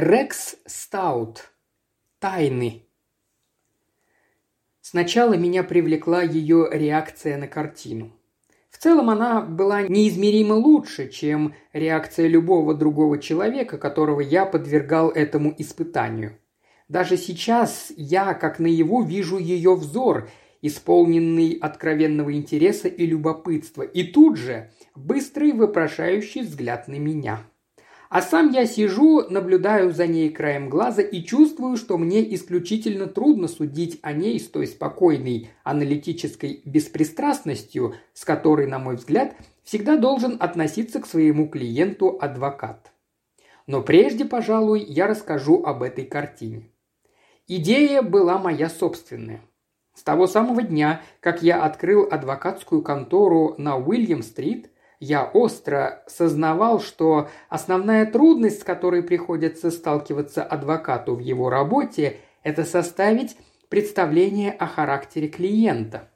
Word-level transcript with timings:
Рекс 0.00 0.54
Стаут. 0.64 1.50
Тайны. 2.20 2.86
Сначала 4.80 5.34
меня 5.34 5.64
привлекла 5.64 6.22
ее 6.22 6.68
реакция 6.70 7.36
на 7.36 7.48
картину. 7.48 8.12
В 8.70 8.78
целом 8.78 9.10
она 9.10 9.40
была 9.40 9.82
неизмеримо 9.82 10.52
лучше, 10.52 11.08
чем 11.08 11.52
реакция 11.72 12.28
любого 12.28 12.74
другого 12.74 13.18
человека, 13.18 13.76
которого 13.76 14.20
я 14.20 14.46
подвергал 14.46 15.10
этому 15.10 15.52
испытанию. 15.58 16.38
Даже 16.86 17.16
сейчас 17.16 17.92
я, 17.96 18.34
как 18.34 18.60
наяву, 18.60 19.02
вижу 19.02 19.36
ее 19.36 19.74
взор, 19.74 20.30
исполненный 20.62 21.58
откровенного 21.60 22.32
интереса 22.34 22.86
и 22.86 23.04
любопытства, 23.04 23.82
и 23.82 24.04
тут 24.04 24.36
же 24.36 24.70
быстрый 24.94 25.50
вопрошающий 25.50 26.42
взгляд 26.42 26.86
на 26.86 27.00
меня– 27.00 27.42
а 28.08 28.22
сам 28.22 28.50
я 28.52 28.64
сижу, 28.66 29.28
наблюдаю 29.28 29.92
за 29.92 30.06
ней 30.06 30.30
краем 30.30 30.70
глаза 30.70 31.02
и 31.02 31.22
чувствую, 31.22 31.76
что 31.76 31.98
мне 31.98 32.34
исключительно 32.34 33.06
трудно 33.06 33.48
судить 33.48 33.98
о 34.02 34.12
ней 34.12 34.40
с 34.40 34.48
той 34.48 34.66
спокойной 34.66 35.50
аналитической 35.62 36.62
беспристрастностью, 36.64 37.96
с 38.14 38.24
которой, 38.24 38.66
на 38.66 38.78
мой 38.78 38.96
взгляд, 38.96 39.36
всегда 39.62 39.96
должен 39.96 40.38
относиться 40.40 41.00
к 41.00 41.06
своему 41.06 41.48
клиенту 41.48 42.16
адвокат. 42.18 42.92
Но 43.66 43.82
прежде, 43.82 44.24
пожалуй, 44.24 44.80
я 44.80 45.06
расскажу 45.06 45.62
об 45.62 45.82
этой 45.82 46.06
картине. 46.06 46.70
Идея 47.46 48.00
была 48.00 48.38
моя 48.38 48.70
собственная. 48.70 49.42
С 49.92 50.02
того 50.02 50.26
самого 50.26 50.62
дня, 50.62 51.02
как 51.20 51.42
я 51.42 51.62
открыл 51.62 52.08
адвокатскую 52.10 52.80
контору 52.80 53.54
на 53.58 53.76
Уильям-стрит– 53.76 54.70
я 55.00 55.24
остро 55.24 56.02
сознавал, 56.06 56.80
что 56.80 57.28
основная 57.48 58.06
трудность, 58.06 58.60
с 58.60 58.64
которой 58.64 59.02
приходится 59.02 59.70
сталкиваться 59.70 60.42
адвокату 60.42 61.14
в 61.14 61.20
его 61.20 61.50
работе, 61.50 62.16
это 62.42 62.64
составить 62.64 63.36
представление 63.68 64.52
о 64.52 64.66
характере 64.66 65.28
клиента. 65.28 66.08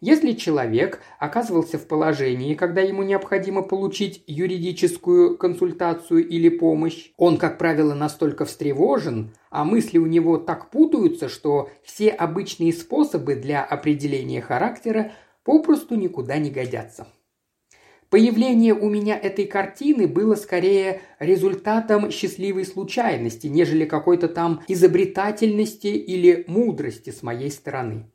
Если 0.00 0.34
человек 0.34 1.00
оказывался 1.18 1.76
в 1.76 1.88
положении, 1.88 2.54
когда 2.54 2.80
ему 2.80 3.02
необходимо 3.02 3.62
получить 3.62 4.22
юридическую 4.28 5.36
консультацию 5.36 6.26
или 6.26 6.48
помощь, 6.48 7.10
он, 7.16 7.36
как 7.36 7.58
правило, 7.58 7.94
настолько 7.94 8.44
встревожен, 8.44 9.34
а 9.50 9.64
мысли 9.64 9.98
у 9.98 10.06
него 10.06 10.38
так 10.38 10.70
путаются, 10.70 11.28
что 11.28 11.70
все 11.82 12.10
обычные 12.10 12.72
способы 12.72 13.34
для 13.34 13.64
определения 13.64 14.40
характера 14.40 15.10
попросту 15.42 15.96
никуда 15.96 16.38
не 16.38 16.50
годятся. 16.50 17.08
Появление 18.10 18.72
у 18.72 18.88
меня 18.88 19.18
этой 19.18 19.44
картины 19.44 20.06
было 20.06 20.34
скорее 20.34 21.02
результатом 21.18 22.10
счастливой 22.10 22.64
случайности, 22.64 23.48
нежели 23.48 23.84
какой-то 23.84 24.28
там 24.28 24.62
изобретательности 24.66 25.88
или 25.88 26.44
мудрости 26.48 27.10
с 27.10 27.22
моей 27.22 27.50
стороны. 27.50 28.10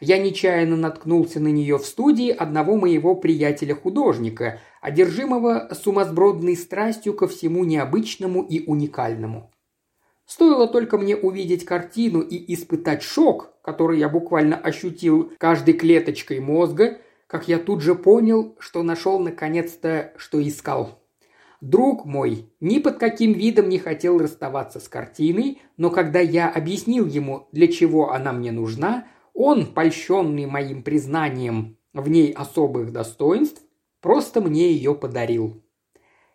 Я 0.00 0.18
нечаянно 0.18 0.76
наткнулся 0.76 1.40
на 1.40 1.48
нее 1.48 1.78
в 1.78 1.86
студии 1.86 2.28
одного 2.28 2.76
моего 2.76 3.14
приятеля-художника, 3.14 4.60
одержимого 4.82 5.70
сумасбродной 5.72 6.56
страстью 6.56 7.14
ко 7.14 7.26
всему 7.26 7.64
необычному 7.64 8.42
и 8.42 8.66
уникальному. 8.66 9.50
Стоило 10.26 10.68
только 10.68 10.98
мне 10.98 11.16
увидеть 11.16 11.64
картину 11.64 12.20
и 12.20 12.52
испытать 12.52 13.02
шок, 13.02 13.54
который 13.62 13.98
я 13.98 14.10
буквально 14.10 14.56
ощутил 14.56 15.32
каждой 15.38 15.72
клеточкой 15.72 16.40
мозга– 16.40 16.98
как 17.32 17.48
я 17.48 17.58
тут 17.58 17.80
же 17.80 17.94
понял, 17.94 18.56
что 18.58 18.82
нашел 18.82 19.18
наконец-то, 19.18 20.12
что 20.18 20.46
искал. 20.46 21.02
Друг 21.62 22.04
мой 22.04 22.52
ни 22.60 22.78
под 22.78 22.98
каким 22.98 23.32
видом 23.32 23.70
не 23.70 23.78
хотел 23.78 24.18
расставаться 24.18 24.80
с 24.80 24.86
картиной, 24.86 25.62
но 25.78 25.88
когда 25.88 26.20
я 26.20 26.50
объяснил 26.50 27.06
ему, 27.06 27.48
для 27.50 27.68
чего 27.68 28.12
она 28.12 28.34
мне 28.34 28.52
нужна, 28.52 29.06
он, 29.32 29.64
польщенный 29.64 30.44
моим 30.44 30.82
признанием 30.82 31.78
в 31.94 32.06
ней 32.10 32.32
особых 32.32 32.92
достоинств, 32.92 33.62
просто 34.02 34.42
мне 34.42 34.70
ее 34.70 34.94
подарил. 34.94 35.62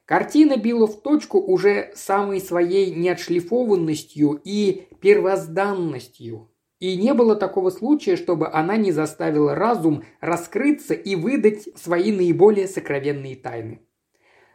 Картина 0.05 0.57
била 0.57 0.87
в 0.87 0.99
точку 1.03 1.39
уже 1.39 1.91
самой 1.93 2.41
своей 2.41 2.95
неотшлифованностью 2.95 4.41
и 4.43 4.87
первозданностью, 4.99 6.49
и 6.79 6.95
не 6.95 7.13
было 7.13 7.35
такого 7.35 7.69
случая, 7.69 8.15
чтобы 8.15 8.49
она 8.49 8.77
не 8.77 8.91
заставила 8.91 9.55
разум 9.55 10.03
раскрыться 10.21 10.93
и 10.93 11.15
выдать 11.15 11.67
свои 11.75 12.11
наиболее 12.11 12.67
сокровенные 12.67 13.35
тайны. 13.35 13.81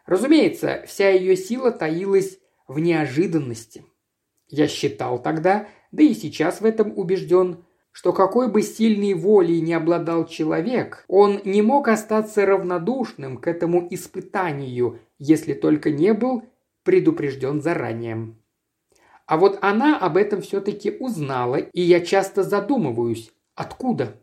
Разумеется, 0.06 0.84
вся 0.86 1.10
ее 1.10 1.36
сила 1.36 1.70
таилась 1.70 2.38
в 2.68 2.78
неожиданности. 2.78 3.84
Я 4.48 4.68
считал 4.68 5.20
тогда, 5.22 5.68
да 5.90 6.02
и 6.02 6.14
сейчас 6.14 6.60
в 6.60 6.64
этом 6.64 6.96
убежден, 6.96 7.64
что 7.90 8.12
какой 8.12 8.50
бы 8.50 8.62
сильной 8.62 9.14
волей 9.14 9.60
не 9.60 9.74
обладал 9.74 10.26
человек, 10.26 11.04
он 11.08 11.40
не 11.44 11.62
мог 11.62 11.88
остаться 11.88 12.46
равнодушным 12.46 13.38
к 13.38 13.46
этому 13.46 13.86
испытанию, 13.90 15.00
если 15.18 15.52
только 15.52 15.90
не 15.90 16.14
был 16.14 16.42
предупрежден 16.84 17.60
заранее. 17.60 18.34
А 19.26 19.36
вот 19.36 19.58
она 19.62 19.98
об 19.98 20.16
этом 20.16 20.42
все-таки 20.42 20.90
узнала, 20.90 21.56
и 21.56 21.80
я 21.80 22.00
часто 22.00 22.42
задумываюсь, 22.42 23.32
откуда? 23.54 24.16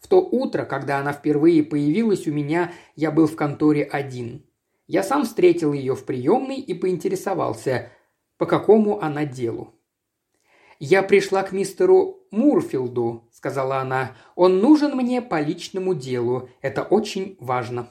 В 0.00 0.08
то 0.08 0.20
утро, 0.20 0.64
когда 0.64 0.98
она 0.98 1.12
впервые 1.12 1.62
появилась 1.62 2.26
у 2.26 2.32
меня, 2.32 2.72
я 2.96 3.10
был 3.10 3.26
в 3.26 3.36
конторе 3.36 3.84
один. 3.84 4.46
Я 4.86 5.02
сам 5.02 5.24
встретил 5.24 5.72
ее 5.72 5.94
в 5.94 6.04
приемной 6.04 6.56
и 6.56 6.74
поинтересовался, 6.74 7.90
по 8.38 8.46
какому 8.46 9.00
она 9.00 9.24
делу. 9.24 9.74
«Я 10.78 11.02
пришла 11.02 11.42
к 11.42 11.52
мистеру 11.52 12.26
Мурфилду»,— 12.30 13.28
сказала 13.32 13.80
она. 13.80 14.16
«Он 14.34 14.60
нужен 14.60 14.96
мне 14.96 15.20
по 15.20 15.38
личному 15.38 15.94
делу. 15.94 16.48
Это 16.62 16.82
очень 16.82 17.36
важно». 17.38 17.88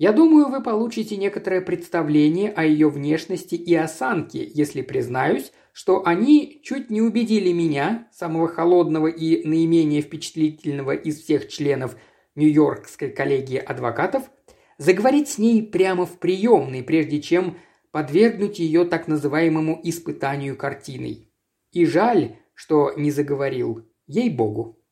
Я 0.00 0.12
думаю, 0.12 0.48
вы 0.48 0.62
получите 0.62 1.18
некоторое 1.18 1.60
представление 1.60 2.50
о 2.52 2.64
ее 2.64 2.88
внешности 2.88 3.54
и 3.54 3.74
осанке, 3.74 4.50
если 4.54 4.80
признаюсь, 4.80 5.52
что 5.74 6.06
они 6.06 6.62
чуть 6.64 6.88
не 6.88 7.02
убедили 7.02 7.52
меня, 7.52 8.08
самого 8.10 8.48
холодного 8.48 9.08
и 9.08 9.46
наименее 9.46 10.00
впечатлительного 10.00 10.92
из 10.92 11.20
всех 11.20 11.48
членов 11.48 11.96
Нью-Йоркской 12.34 13.10
коллегии 13.10 13.58
адвокатов, 13.58 14.30
заговорить 14.78 15.28
с 15.28 15.36
ней 15.36 15.62
прямо 15.62 16.06
в 16.06 16.18
приемной, 16.18 16.82
прежде 16.82 17.20
чем 17.20 17.58
подвергнуть 17.90 18.58
ее 18.58 18.86
так 18.86 19.06
называемому 19.06 19.82
испытанию 19.82 20.56
картиной. 20.56 21.30
И 21.72 21.84
жаль, 21.84 22.36
что 22.54 22.94
не 22.96 23.10
заговорил, 23.10 23.86
ей-богу. 24.06 24.82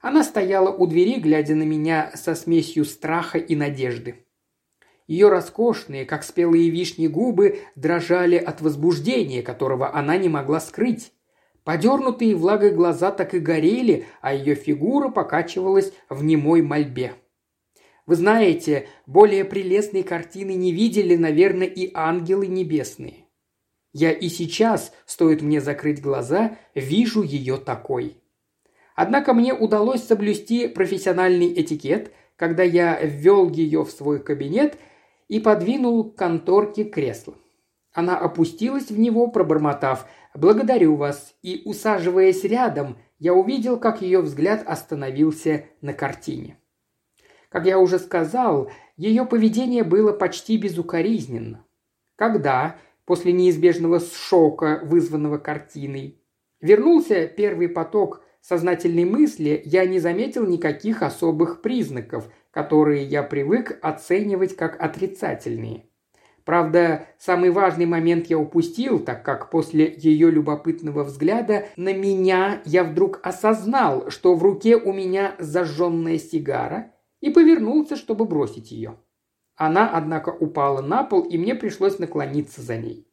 Она 0.00 0.22
стояла 0.22 0.70
у 0.70 0.86
двери, 0.86 1.18
глядя 1.18 1.56
на 1.56 1.64
меня 1.64 2.12
со 2.14 2.36
смесью 2.36 2.84
страха 2.84 3.38
и 3.38 3.56
надежды. 3.56 4.22
Ее 5.06 5.28
роскошные, 5.28 6.04
как 6.04 6.24
спелые 6.24 6.68
вишни 6.70 7.06
губы, 7.06 7.60
дрожали 7.76 8.36
от 8.36 8.60
возбуждения, 8.60 9.42
которого 9.42 9.94
она 9.94 10.16
не 10.16 10.28
могла 10.28 10.58
скрыть. 10.58 11.12
Подернутые 11.62 12.34
влагой 12.34 12.70
глаза 12.70 13.10
так 13.12 13.34
и 13.34 13.38
горели, 13.38 14.06
а 14.20 14.34
ее 14.34 14.54
фигура 14.54 15.08
покачивалась 15.08 15.92
в 16.08 16.24
немой 16.24 16.62
мольбе. 16.62 17.14
Вы 18.04 18.16
знаете, 18.16 18.88
более 19.06 19.44
прелестной 19.44 20.02
картины 20.02 20.54
не 20.54 20.72
видели, 20.72 21.16
наверное, 21.16 21.66
и 21.66 21.90
ангелы 21.92 22.46
небесные. 22.46 23.26
Я 23.92 24.12
и 24.12 24.28
сейчас, 24.28 24.92
стоит 25.06 25.40
мне 25.40 25.60
закрыть 25.60 26.00
глаза, 26.00 26.56
вижу 26.74 27.22
ее 27.22 27.56
такой. 27.56 28.16
Однако 28.94 29.34
мне 29.34 29.54
удалось 29.54 30.04
соблюсти 30.04 30.68
профессиональный 30.68 31.52
этикет, 31.52 32.12
когда 32.36 32.62
я 32.62 33.00
ввел 33.00 33.50
ее 33.50 33.84
в 33.84 33.90
свой 33.90 34.18
кабинет– 34.20 34.78
и 35.28 35.40
подвинул 35.40 36.10
к 36.10 36.16
конторке 36.16 36.84
кресло. 36.84 37.34
Она 37.92 38.18
опустилась 38.18 38.90
в 38.90 38.98
него, 38.98 39.28
пробормотав 39.28 40.06
«Благодарю 40.34 40.96
вас», 40.96 41.34
и, 41.42 41.62
усаживаясь 41.64 42.44
рядом, 42.44 42.98
я 43.18 43.32
увидел, 43.32 43.78
как 43.78 44.02
ее 44.02 44.20
взгляд 44.20 44.62
остановился 44.66 45.64
на 45.80 45.94
картине. 45.94 46.58
Как 47.48 47.64
я 47.64 47.78
уже 47.78 47.98
сказал, 47.98 48.70
ее 48.96 49.24
поведение 49.24 49.82
было 49.82 50.12
почти 50.12 50.58
безукоризненно. 50.58 51.64
Когда, 52.16 52.76
после 53.06 53.32
неизбежного 53.32 54.00
шока, 54.00 54.80
вызванного 54.84 55.38
картиной, 55.38 56.20
вернулся 56.60 57.26
первый 57.26 57.68
поток 57.68 58.22
сознательной 58.42 59.04
мысли, 59.04 59.62
я 59.64 59.86
не 59.86 59.98
заметил 59.98 60.46
никаких 60.46 61.02
особых 61.02 61.62
признаков, 61.62 62.28
которые 62.56 63.04
я 63.04 63.22
привык 63.22 63.78
оценивать 63.82 64.56
как 64.56 64.82
отрицательные. 64.82 65.90
Правда, 66.46 67.06
самый 67.18 67.50
важный 67.50 67.84
момент 67.84 68.28
я 68.28 68.38
упустил, 68.38 68.98
так 68.98 69.22
как 69.22 69.50
после 69.50 69.94
ее 69.94 70.30
любопытного 70.30 71.04
взгляда 71.04 71.66
на 71.76 71.92
меня 71.92 72.62
я 72.64 72.82
вдруг 72.82 73.20
осознал, 73.22 74.08
что 74.08 74.34
в 74.34 74.42
руке 74.42 74.74
у 74.78 74.94
меня 74.94 75.34
зажженная 75.38 76.16
сигара, 76.16 76.94
и 77.20 77.28
повернулся, 77.28 77.94
чтобы 77.94 78.24
бросить 78.24 78.70
ее. 78.70 78.96
Она, 79.54 79.90
однако, 79.92 80.30
упала 80.30 80.80
на 80.80 81.04
пол, 81.04 81.24
и 81.24 81.36
мне 81.36 81.54
пришлось 81.56 81.98
наклониться 81.98 82.62
за 82.62 82.78
ней. 82.78 83.06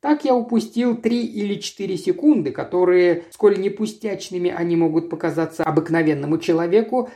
Так 0.00 0.26
я 0.26 0.34
упустил 0.34 0.94
три 0.94 1.24
или 1.24 1.54
четыре 1.54 1.96
секунды, 1.96 2.50
которые, 2.52 3.24
сколь 3.30 3.58
не 3.58 3.70
пустячными 3.70 4.50
они 4.50 4.76
могут 4.76 5.08
показаться 5.08 5.64
обыкновенному 5.64 6.36
человеку, 6.36 7.08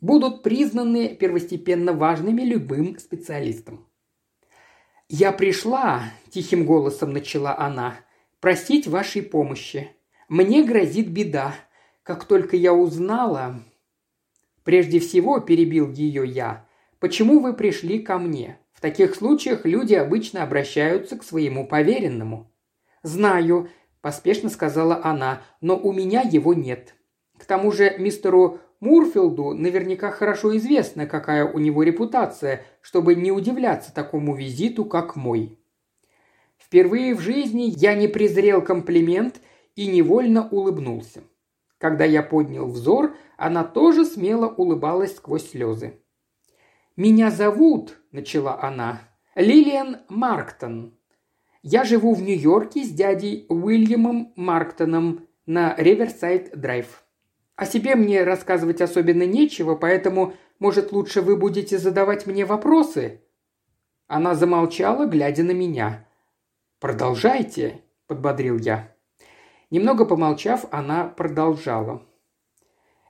будут 0.00 0.42
признаны 0.42 1.14
первостепенно 1.14 1.92
важными 1.92 2.42
любым 2.42 2.98
специалистом. 2.98 3.86
«Я 5.08 5.32
пришла»,– 5.32 6.04
тихим 6.30 6.66
голосом 6.66 7.12
начала 7.12 7.58
она,– 7.58 7.96
«просить 8.40 8.86
вашей 8.86 9.22
помощи. 9.22 9.90
Мне 10.28 10.62
грозит 10.62 11.08
беда. 11.08 11.54
Как 12.02 12.24
только 12.24 12.56
я 12.56 12.74
узнала...» 12.74 13.62
«Прежде 14.64 15.00
всего»,– 15.00 15.40
перебил 15.40 15.90
ее 15.90 16.26
я,– 16.26 16.66
«почему 17.00 17.40
вы 17.40 17.54
пришли 17.54 18.00
ко 18.00 18.18
мне? 18.18 18.58
В 18.74 18.80
таких 18.82 19.14
случаях 19.14 19.64
люди 19.64 19.94
обычно 19.94 20.42
обращаются 20.42 21.16
к 21.16 21.24
своему 21.24 21.66
поверенному». 21.66 22.52
«Знаю»,– 23.02 23.70
поспешно 24.02 24.50
сказала 24.50 25.00
она,– 25.02 25.42
«но 25.62 25.76
у 25.76 25.90
меня 25.92 26.20
его 26.20 26.52
нет. 26.52 26.94
К 27.38 27.46
тому 27.46 27.72
же 27.72 27.96
мистеру 27.98 28.60
Мурфилду 28.80 29.54
наверняка 29.54 30.10
хорошо 30.10 30.56
известно, 30.56 31.06
какая 31.06 31.44
у 31.44 31.58
него 31.58 31.82
репутация, 31.82 32.64
чтобы 32.80 33.16
не 33.16 33.32
удивляться 33.32 33.92
такому 33.92 34.36
визиту, 34.36 34.84
как 34.84 35.16
мой. 35.16 35.58
Впервые 36.56 37.14
в 37.14 37.20
жизни 37.20 37.72
я 37.76 37.94
не 37.94 38.06
презрел 38.06 38.62
комплимент 38.62 39.40
и 39.74 39.86
невольно 39.88 40.48
улыбнулся. 40.48 41.22
Когда 41.78 42.04
я 42.04 42.22
поднял 42.22 42.66
взор, 42.68 43.16
она 43.36 43.64
тоже 43.64 44.04
смело 44.04 44.48
улыбалась 44.48 45.16
сквозь 45.16 45.50
слезы. 45.50 46.00
«Меня 46.96 47.30
зовут»,– 47.30 47.98
начала 48.12 48.60
она,– 48.60 49.00
«Лилиан 49.34 49.98
Марктон. 50.08 50.98
Я 51.62 51.84
живу 51.84 52.14
в 52.14 52.22
Нью-Йорке 52.22 52.84
с 52.84 52.90
дядей 52.90 53.46
Уильямом 53.48 54.32
Марктоном 54.36 55.28
на 55.46 55.76
Риверсайд-драйв. 55.76 57.04
О 57.58 57.66
себе 57.66 57.96
мне 57.96 58.22
рассказывать 58.22 58.80
особенно 58.80 59.24
нечего, 59.24 59.74
поэтому, 59.74 60.34
может, 60.60 60.92
лучше 60.92 61.22
вы 61.22 61.36
будете 61.36 61.76
задавать 61.76 62.24
мне 62.24 62.44
вопросы?» 62.44 63.20
Она 64.06 64.36
замолчала, 64.36 65.06
глядя 65.06 65.42
на 65.42 65.50
меня. 65.50 66.06
«Продолжайте»,– 66.78 67.80
подбодрил 68.06 68.58
я. 68.58 68.94
Немного 69.72 70.04
помолчав, 70.04 70.66
она 70.70 71.02
продолжала. 71.08 72.06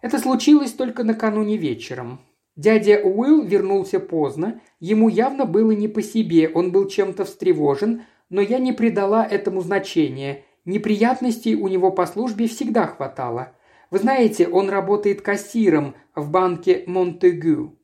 Это 0.01 0.19
случилось 0.19 0.73
только 0.73 1.05
накануне 1.05 1.59
вечером. 1.59 2.19
Дядя 2.57 3.03
Уилл 3.05 3.43
вернулся 3.43 4.01
поздно, 4.01 4.63
ему 4.81 5.11
явно 5.11 5.45
было 5.45 5.73
не 5.73 5.89
по 5.89 6.01
себе, 6.01 6.49
он 6.49 6.73
был 6.73 6.89
чем-то 6.89 7.27
встревожен, 7.27 8.05
но 8.31 8.41
я 8.41 8.59
не 8.59 8.73
придала 8.73 9.27
этому 9.27 9.61
значения. 9.61 10.47
Неприятностей 10.65 11.55
у 11.55 11.69
него 11.69 11.93
по 11.93 12.07
службе 12.07 12.49
всегда 12.49 12.87
хватало. 12.87 13.53
Вы 13.91 13.99
знаете, 13.99 14.49
он 14.49 14.69
работает 14.69 15.23
кассиром 15.23 15.95
в 16.15 16.31
банке 16.31 16.85
Монтегю. 16.87 17.79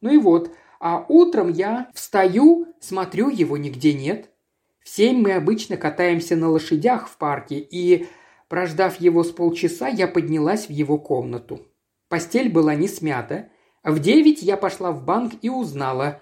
Ну 0.00 0.12
и 0.12 0.18
вот, 0.18 0.50
а 0.80 1.04
утром 1.08 1.50
я 1.50 1.90
встаю, 1.94 2.66
смотрю, 2.80 3.30
его 3.30 3.56
нигде 3.56 3.94
нет. 3.94 4.30
В 4.82 4.88
семь 4.88 5.22
мы 5.22 5.32
обычно 5.32 5.76
катаемся 5.76 6.36
на 6.36 6.50
лошадях 6.50 7.08
в 7.08 7.16
парке, 7.16 7.58
и, 7.58 8.06
прождав 8.48 9.00
его 9.00 9.22
с 9.22 9.30
полчаса, 9.30 9.88
я 9.88 10.08
поднялась 10.08 10.66
в 10.66 10.70
его 10.70 10.98
комнату. 10.98 11.66
Постель 12.08 12.50
была 12.50 12.74
не 12.74 12.88
смята. 12.88 13.48
В 13.82 13.98
девять 13.98 14.42
я 14.42 14.56
пошла 14.56 14.92
в 14.92 15.04
банк 15.04 15.34
и 15.40 15.48
узнала. 15.48 16.20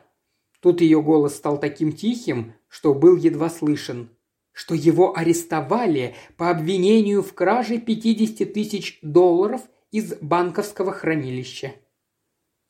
Тут 0.61 0.81
ее 0.81 1.03
голос 1.03 1.35
стал 1.35 1.59
таким 1.59 1.93
тихим, 1.93 2.55
что 2.69 2.95
был 2.95 3.17
едва 3.17 3.51
слышен 3.51 4.11
что 4.53 4.75
его 4.75 5.17
арестовали 5.17 6.15
по 6.37 6.51
обвинению 6.51 7.23
в 7.23 7.35
краже 7.35 7.79
50 7.79 8.53
тысяч 8.53 8.99
долларов 9.03 9.63
из 9.91 10.15
банковского 10.21 10.93
хранилища. 10.93 11.75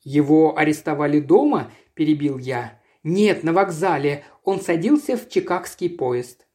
«Его 0.03 0.57
арестовали 0.57 1.21
дома?»– 1.21 1.71
перебил 1.95 2.39
я. 2.39 2.81
«Нет, 3.03 3.45
на 3.45 3.53
вокзале. 3.53 4.25
Он 4.45 4.61
садился 4.61 5.17
в 5.17 5.29
чикагский 5.29 5.91
поезд». 5.91 6.47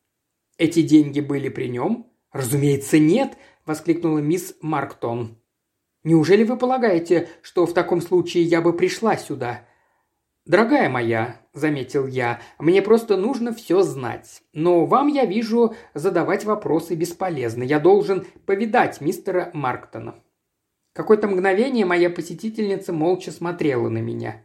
«Эти 0.57 0.81
деньги 0.81 1.19
были 1.19 1.49
при 1.49 1.67
нем?» 1.67 2.11
«Разумеется, 2.31 2.99
нет»,– 2.99 3.37
воскликнула 3.65 4.19
мисс 4.19 4.55
Марктон. 4.61 5.41
«Неужели 6.03 6.43
вы 6.43 6.57
полагаете, 6.57 7.29
что 7.41 7.65
в 7.65 7.73
таком 7.73 8.01
случае 8.01 8.43
я 8.43 8.61
бы 8.61 8.73
пришла 8.73 9.17
сюда?» 9.17 9.65
«Дорогая 10.47 10.87
моя»,– 10.87 11.41
заметил 11.53 12.07
я,– 12.07 12.39
«мне 12.59 12.81
просто 12.81 13.17
нужно 13.17 13.53
все 13.53 13.81
знать. 13.81 14.43
Но 14.53 14.85
вам, 14.85 15.09
я 15.09 15.25
вижу, 15.25 15.75
задавать 15.93 16.45
вопросы 16.45 16.95
бесполезно. 16.95 17.63
Я 17.63 17.81
должен 17.81 18.25
повидать 18.45 19.01
мистера 19.01 19.51
Марктона». 19.53 20.15
Какое-то 20.93 21.27
мгновение 21.27 21.85
моя 21.85 22.09
посетительница 22.09 22.93
молча 22.93 23.31
смотрела 23.31 23.89
на 23.89 23.97
меня. 23.97 24.41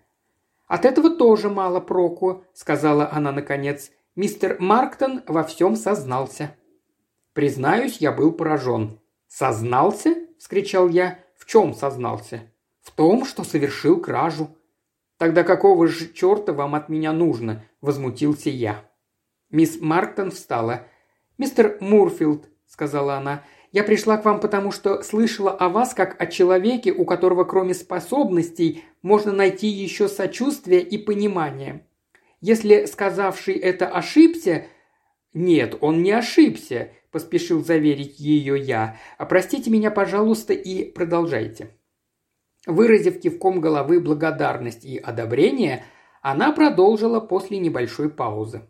«От 0.66 0.87
этого 0.87 1.08
тоже 1.08 1.49
мало 1.49 1.78
проку»,– 1.78 2.44
сказала 2.52 3.08
она 3.12 3.31
наконец. 3.31 3.93
«Мистер 4.16 4.56
Марктон 4.58 5.22
во 5.28 5.44
всем 5.44 5.76
сознался». 5.76 6.56
Признаюсь, 7.32 7.98
я 7.98 8.10
был 8.10 8.32
поражен. 8.32 8.98
«Сознался?»– 9.28 10.16
вскричал 10.38 10.88
я. 10.88 11.20
«В 11.37 11.46
чем 11.46 11.75
сознался?» 11.75 12.50
«В 12.81 12.90
том, 12.90 13.25
что 13.25 13.44
совершил 13.44 14.00
кражу», 14.00 14.56
«Тогда 15.22 15.44
какого 15.44 15.86
же 15.86 16.12
черта 16.12 16.52
вам 16.52 16.74
от 16.74 16.88
меня 16.88 17.12
нужно?»– 17.12 17.64
возмутился 17.80 18.50
я. 18.50 18.90
Мисс 19.50 19.80
Марктон 19.80 20.32
встала. 20.32 20.88
«Мистер 21.38 21.76
Мурфилд»,– 21.78 22.48
сказала 22.66 23.19
она,– 23.19 23.44
«я 23.70 23.84
пришла 23.84 24.16
к 24.16 24.24
вам 24.24 24.40
потому, 24.40 24.72
что 24.72 25.00
слышала 25.04 25.52
о 25.52 25.69
вас 25.69 25.94
как 25.94 26.20
о 26.20 26.26
человеке, 26.26 26.90
у 26.90 27.04
которого 27.04 27.44
кроме 27.44 27.72
способностей 27.72 28.82
можно 29.02 29.30
найти 29.30 29.69
еще 29.69 30.08
сочувствие 30.08 30.80
и 30.80 30.98
понимание. 30.98 31.86
Если 32.40 32.86
сказавший 32.86 33.54
это 33.54 33.86
ошибся...» 33.86 34.66
«Нет, 35.34 35.76
он 35.80 36.02
не 36.02 36.10
ошибся»,– 36.10 36.90
поспешил 37.12 37.64
заверить 37.64 38.19
ее 38.19 38.58
я. 38.58 38.96
«А 39.19 39.26
простите 39.26 39.70
меня, 39.70 39.92
пожалуйста, 39.92 40.52
и 40.52 40.82
продолжайте». 40.82 41.70
Выразив 42.66 43.20
кивком 43.20 43.60
головы 43.60 44.00
благодарность 44.00 44.84
и 44.84 44.96
одобрение, 44.96 45.84
она 46.20 46.52
продолжила 46.52 47.18
после 47.18 47.58
небольшой 47.58 48.08
паузы. 48.08 48.62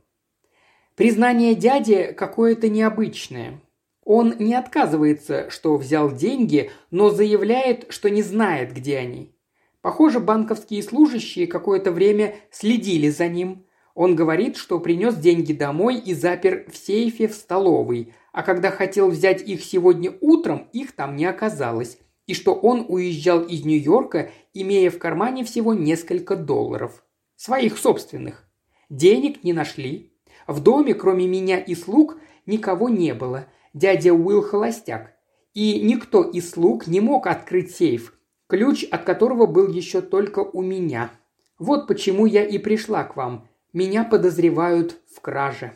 Признание 0.96 1.54
дяди 1.54 2.14
какое-то 2.16 2.70
необычное. 2.70 3.61
Он 4.04 4.34
не 4.38 4.54
отказывается, 4.54 5.50
что 5.50 5.76
взял 5.76 6.11
деньги, 6.11 6.70
но 6.90 7.11
заявляет, 7.11 7.87
что 7.90 8.08
не 8.08 8.22
знает, 8.22 8.72
где 8.72 8.99
они. 8.99 9.37
Похоже, 9.82 10.20
банковские 10.20 10.82
служащие 10.82 11.46
какое-то 11.46 11.92
время 11.92 12.37
следили 12.50 13.11
за 13.11 13.28
ним. 13.28 13.66
Он 13.94 14.16
говорит, 14.16 14.56
что 14.56 14.80
принес 14.80 15.16
деньги 15.16 15.52
домой 15.52 15.99
и 15.99 16.14
запер 16.14 16.64
в 16.70 16.76
сейфе 16.76 17.28
в 17.28 17.34
столовой, 17.34 18.14
а 18.32 18.42
когда 18.42 18.70
хотел 18.70 19.11
взять 19.11 19.42
их 19.42 19.62
сегодня 19.62 20.14
утром, 20.22 20.68
их 20.72 20.92
там 20.92 21.14
не 21.14 21.26
оказалось 21.26 21.99
и 22.26 22.35
что 22.35 22.55
он 22.55 22.87
уезжал 22.88 23.43
из 23.43 23.64
Нью-Йорка, 23.64 24.31
имея 24.55 24.91
в 24.91 24.99
кармане 24.99 25.45
всего 25.45 25.75
несколько 25.75 26.37
долларов. 26.37 27.05
Своих 27.37 27.79
собственных. 27.79 28.49
Денег 28.88 29.43
не 29.43 29.52
нашли. 29.52 30.12
В 30.47 30.61
доме, 30.61 30.95
кроме 30.95 31.26
меня 31.26 31.59
и 31.59 31.75
слуг, 31.75 32.19
никого 32.47 32.88
не 32.88 33.14
было. 33.14 33.47
Дядя 33.75 34.12
Уилл 34.12 34.43
холостяк. 34.43 35.14
И 35.55 35.81
никто 35.81 36.23
из 36.23 36.50
слуг 36.50 36.87
не 36.87 37.00
мог 37.00 37.26
открыть 37.26 37.75
сейф, 37.75 38.14
ключ 38.47 38.85
от 38.91 39.05
которого 39.05 39.47
был 39.47 39.69
еще 39.69 40.00
только 40.00 40.41
у 40.41 40.62
меня. 40.62 41.11
Вот 41.59 41.87
почему 41.87 42.26
я 42.26 42.45
и 42.45 42.59
пришла 42.59 43.05
к 43.05 43.17
вам. 43.17 43.49
Меня 43.73 44.05
подозревают 44.05 44.99
в 45.14 45.21
краже». 45.21 45.75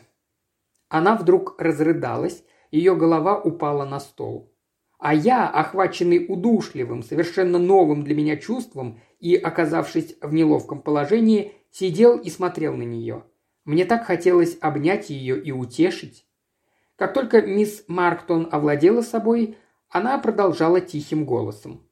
Она 0.89 1.15
вдруг 1.15 1.59
разрыдалась, 1.59 2.43
ее 2.71 2.95
голова 2.95 3.39
упала 3.39 3.85
на 3.85 3.99
стол. 3.99 4.53
А 4.97 5.13
я, 5.13 5.47
охваченный 5.47 6.25
удушливым, 6.27 7.03
совершенно 7.03 7.59
новым 7.59 8.03
для 8.03 8.15
меня 8.15 8.35
чувством 8.35 8.99
и 9.19 9.35
оказавшись 9.35 10.15
в 10.21 10.33
неловком 10.33 10.81
положении, 10.81 11.53
сидел 11.71 12.17
и 12.17 12.29
смотрел 12.29 12.75
на 12.75 12.83
нее. 12.83 13.23
Мне 13.63 13.85
так 13.85 14.05
хотелось 14.05 14.57
обнять 14.59 15.09
ее 15.09 15.39
и 15.39 15.51
утешить. 15.51 16.25
Как 16.95 17.13
только 17.13 17.41
мисс 17.41 17.83
Марктон 17.87 18.49
овладела 18.51 19.01
собой, 19.01 19.57
она 19.89 20.17
продолжала 20.17 20.81
тихим 20.81 21.25
голосом. 21.25 21.87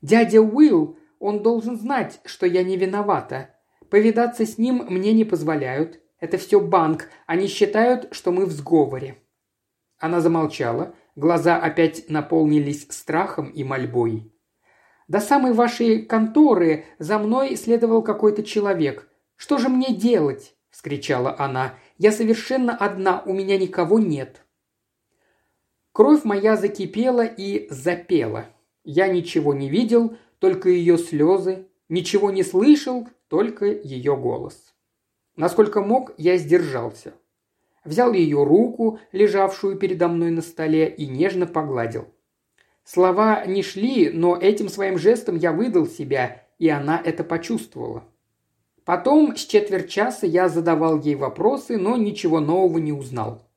«Дядя 0.00 0.40
Уилл, 0.40 0.98
он 1.20 1.42
должен 1.42 1.76
знать, 1.76 2.20
что 2.24 2.46
я 2.46 2.64
не 2.64 2.76
виновата. 2.76 3.50
Повидаться 3.88 4.44
с 4.44 4.58
ним 4.58 4.84
мне 4.88 5.12
не 5.12 5.24
позволяют. 5.24 6.00
Это 6.18 6.38
все 6.38 6.60
банк. 6.60 7.08
Они 7.26 7.46
считают, 7.46 8.08
что 8.10 8.32
мы 8.32 8.46
в 8.46 8.50
сговоре». 8.50 9.18
Она 9.98 10.20
замолчала, 10.20 10.96
Глаза 11.14 11.58
опять 11.58 12.08
наполнились 12.08 12.86
страхом 12.90 13.50
и 13.50 13.64
мольбой. 13.64 14.32
«До 15.08 15.20
самой 15.20 15.52
вашей 15.52 16.06
конторы 16.06 16.86
за 16.98 17.18
мной 17.18 17.56
следовал 17.56 18.02
какой-то 18.02 18.42
человек. 18.42 19.08
Что 19.36 19.58
же 19.58 19.68
мне 19.68 19.94
делать?»– 19.94 20.56
вскричала 20.70 21.36
она. 21.38 21.74
Я 21.98 22.12
совершенно 22.12 22.74
одна, 22.76 23.22
у 23.26 23.32
меня 23.32 23.58
никого 23.58 23.98
нет». 23.98 24.44
Кровь 25.92 26.24
моя 26.24 26.56
закипела 26.56 27.24
и 27.24 27.68
запела. 27.70 28.46
Я 28.82 29.08
ничего 29.08 29.52
не 29.52 29.68
видел, 29.68 30.16
только 30.38 30.70
ее 30.70 30.96
слезы, 30.96 31.68
ничего 31.88 32.30
не 32.30 32.42
слышал, 32.42 33.06
только 33.28 33.66
ее 33.66 34.16
голос. 34.16 34.74
Насколько 35.36 35.82
мог, 35.82 36.12
я 36.16 36.38
сдержался. 36.38 37.12
Взял 37.84 38.12
ее 38.12 38.44
руку, 38.44 39.00
лежавшую 39.10 39.76
передо 39.76 40.08
мной 40.08 40.30
на 40.30 40.42
столе, 40.42 40.88
и 40.88 41.06
нежно 41.06 41.46
погладил. 41.46 42.06
Слова 42.84 43.44
не 43.46 43.62
шли, 43.62 44.10
но 44.10 44.36
этим 44.36 44.68
своим 44.68 44.98
жестом 44.98 45.36
я 45.36 45.52
выдал 45.52 45.86
себя, 45.86 46.46
и 46.58 46.68
она 46.68 47.00
это 47.04 47.24
почувствовала. 47.24 48.04
Потом 48.84 49.36
с 49.36 49.40
четверть 49.40 49.88
часа 49.88 50.26
я 50.26 50.48
задавал 50.48 51.00
ей 51.00 51.14
вопросы, 51.14 51.76
но 51.76 51.96
ничего 51.96 52.40
нового 52.40 52.78
не 52.78 52.92
узнал. 52.92 53.48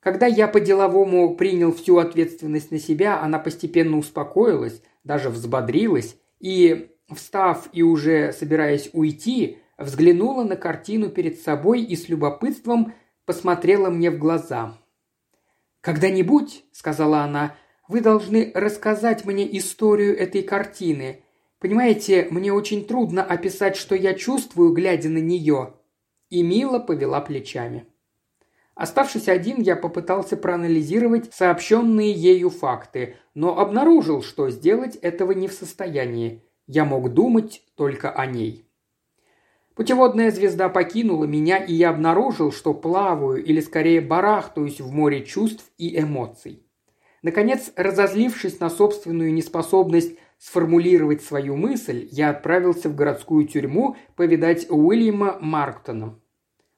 Когда 0.00 0.26
я 0.26 0.48
по-деловому 0.48 1.36
принял 1.36 1.72
всю 1.72 1.98
ответственность 1.98 2.70
на 2.70 2.78
себя, 2.78 3.20
она 3.20 3.38
постепенно 3.38 3.98
успокоилась, 3.98 4.80
даже 5.04 5.28
взбодрилась 5.28 6.16
и, 6.40 6.90
встав 7.14 7.68
и 7.72 7.82
уже 7.82 8.32
собираясь 8.32 8.90
уйти, 8.92 9.58
взглянула 9.76 10.44
на 10.44 10.56
картину 10.56 11.10
перед 11.10 11.40
собой 11.40 11.82
и 11.82 11.94
с 11.96 12.08
любопытством 12.08 12.94
посмотрела 13.28 13.90
мне 13.90 14.10
в 14.10 14.18
глаза. 14.18 14.78
«Когда-нибудь»,— 15.82 16.64
сказала 16.72 17.20
она,— 17.20 17.54
«вы 17.88 18.00
должны 18.00 18.50
рассказать 18.54 19.26
мне 19.26 19.46
историю 19.58 20.18
этой 20.18 20.42
картины. 20.42 21.22
Понимаете, 21.58 22.26
мне 22.30 22.54
очень 22.54 22.86
трудно 22.86 23.22
описать, 23.22 23.76
что 23.76 23.94
я 23.94 24.14
чувствую, 24.14 24.72
глядя 24.72 25.10
на 25.10 25.18
нее». 25.18 25.74
И 26.30 26.42
мило 26.42 26.78
повела 26.78 27.20
плечами. 27.20 27.84
Оставшись 28.74 29.28
один, 29.28 29.60
я 29.60 29.76
попытался 29.76 30.38
проанализировать 30.38 31.34
сообщенные 31.34 32.12
ею 32.12 32.48
факты, 32.48 33.16
но 33.34 33.58
обнаружил, 33.58 34.22
что 34.22 34.48
сделать 34.48 34.96
этого 34.96 35.32
не 35.32 35.48
в 35.48 35.52
состоянии. 35.52 36.42
Я 36.66 36.86
мог 36.86 37.12
думать 37.12 37.62
только 37.74 38.10
о 38.10 38.24
ней. 38.24 38.67
Путеводная 39.78 40.32
звезда 40.32 40.68
покинула 40.68 41.24
меня, 41.24 41.58
и 41.58 41.72
я 41.72 41.90
обнаружил, 41.90 42.50
что 42.50 42.74
плаваю, 42.74 43.44
или 43.44 43.60
скорее 43.60 44.00
барахтаюсь 44.00 44.80
в 44.80 44.90
море 44.90 45.24
чувств 45.24 45.70
и 45.78 45.96
эмоций. 46.00 46.66
Наконец, 47.22 47.70
разозлившись 47.76 48.58
на 48.58 48.70
собственную 48.70 49.32
неспособность 49.32 50.18
сформулировать 50.36 51.22
свою 51.22 51.54
мысль, 51.54 52.08
я 52.10 52.30
отправился 52.30 52.88
в 52.88 52.96
городскую 52.96 53.46
тюрьму 53.46 53.94
повидать 54.16 54.66
Уильяма 54.68 55.38
Марктона. 55.40 56.18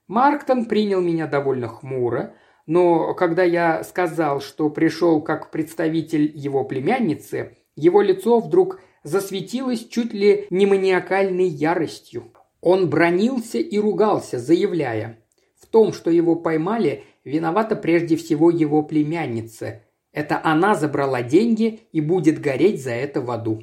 Марктон 0.06 0.66
принял 0.66 1.00
меня 1.00 1.26
довольно 1.26 1.68
хмуро, 1.68 2.34
но 2.66 3.14
когда 3.14 3.44
я 3.44 3.82
сказал, 3.82 4.42
что 4.42 4.68
пришел 4.68 5.22
как 5.22 5.50
представитель 5.50 6.30
его 6.34 6.64
племянницы, 6.64 7.56
его 7.76 8.02
лицо 8.02 8.40
вдруг 8.40 8.78
засветилось 9.04 9.88
чуть 9.88 10.12
ли 10.12 10.46
не 10.50 10.66
маниакальной 10.66 11.48
яростью. 11.48 12.30
Он 12.60 12.90
бронился 12.90 13.58
и 13.58 13.78
ругался, 13.78 14.38
заявляя, 14.38 15.18
в 15.60 15.66
том, 15.66 15.92
что 15.92 16.10
его 16.10 16.36
поймали, 16.36 17.04
виновата 17.24 17.76
прежде 17.76 18.16
всего 18.16 18.50
его 18.50 18.82
племянница. 18.82 19.82
Это 20.12 20.40
она 20.42 20.74
забрала 20.74 21.22
деньги 21.22 21.80
и 21.92 22.00
будет 22.00 22.40
гореть 22.40 22.82
за 22.82 22.90
это 22.90 23.20
в 23.20 23.30
аду. 23.30 23.62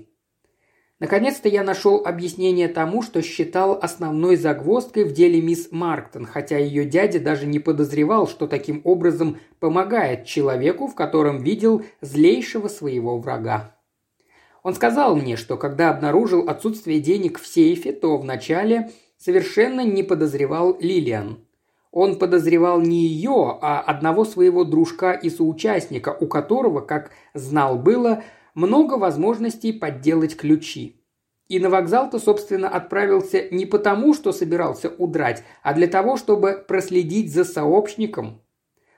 Наконец-то 0.99 1.47
я 1.47 1.63
нашел 1.63 2.01
объяснение 2.03 2.67
тому, 2.67 3.03
что 3.03 3.21
считал 3.21 3.77
основной 3.79 4.35
загвоздкой 4.35 5.03
в 5.03 5.13
деле 5.13 5.39
мисс 5.41 5.67
Марктон, 5.69 6.25
хотя 6.25 6.57
ее 6.57 6.85
дядя 6.85 7.19
даже 7.19 7.45
не 7.45 7.59
подозревал, 7.59 8.27
что 8.27 8.47
таким 8.47 8.81
образом 8.83 9.37
помогает 9.59 10.25
человеку, 10.25 10.87
в 10.87 10.95
котором 10.95 11.43
видел 11.43 11.83
злейшего 12.01 12.67
своего 12.67 13.19
врага. 13.19 13.76
Он 14.67 14.75
сказал 14.75 15.15
мне, 15.15 15.37
что 15.37 15.55
когда 15.55 15.91
обнаружил 15.91 16.49
отсутствие 16.49 16.99
денег 16.99 17.39
в 17.39 17.47
сейфе, 17.47 17.93
то 17.93 18.17
вначале 18.17 18.91
совершенно 19.17 19.79
не 19.79 20.03
подозревал 20.03 20.75
Лилиан. 20.81 21.39
Он 21.91 22.19
подозревал 22.19 22.81
не 22.81 23.07
ее, 23.07 23.59
а 23.61 23.79
одного 23.79 24.25
своего 24.25 24.65
дружка 24.65 25.13
и 25.13 25.29
соучастника, 25.29 26.17
у 26.19 26.27
которого, 26.27 26.81
как 26.81 27.11
знал 27.33 27.79
было, 27.79 28.23
много 28.55 28.95
возможностей 28.95 29.71
подделать 29.71 30.35
ключи. 30.35 31.01
И 31.47 31.61
на 31.61 31.69
вокзал-то, 31.69 32.19
собственно, 32.19 32.67
отправился 32.67 33.47
не 33.49 33.65
потому, 33.65 34.13
что 34.13 34.33
собирался 34.33 34.89
удрать, 34.89 35.45
а 35.63 35.73
для 35.73 35.87
того, 35.87 36.17
чтобы 36.17 36.61
проследить 36.67 37.33
за 37.33 37.45
сообщником. 37.45 38.41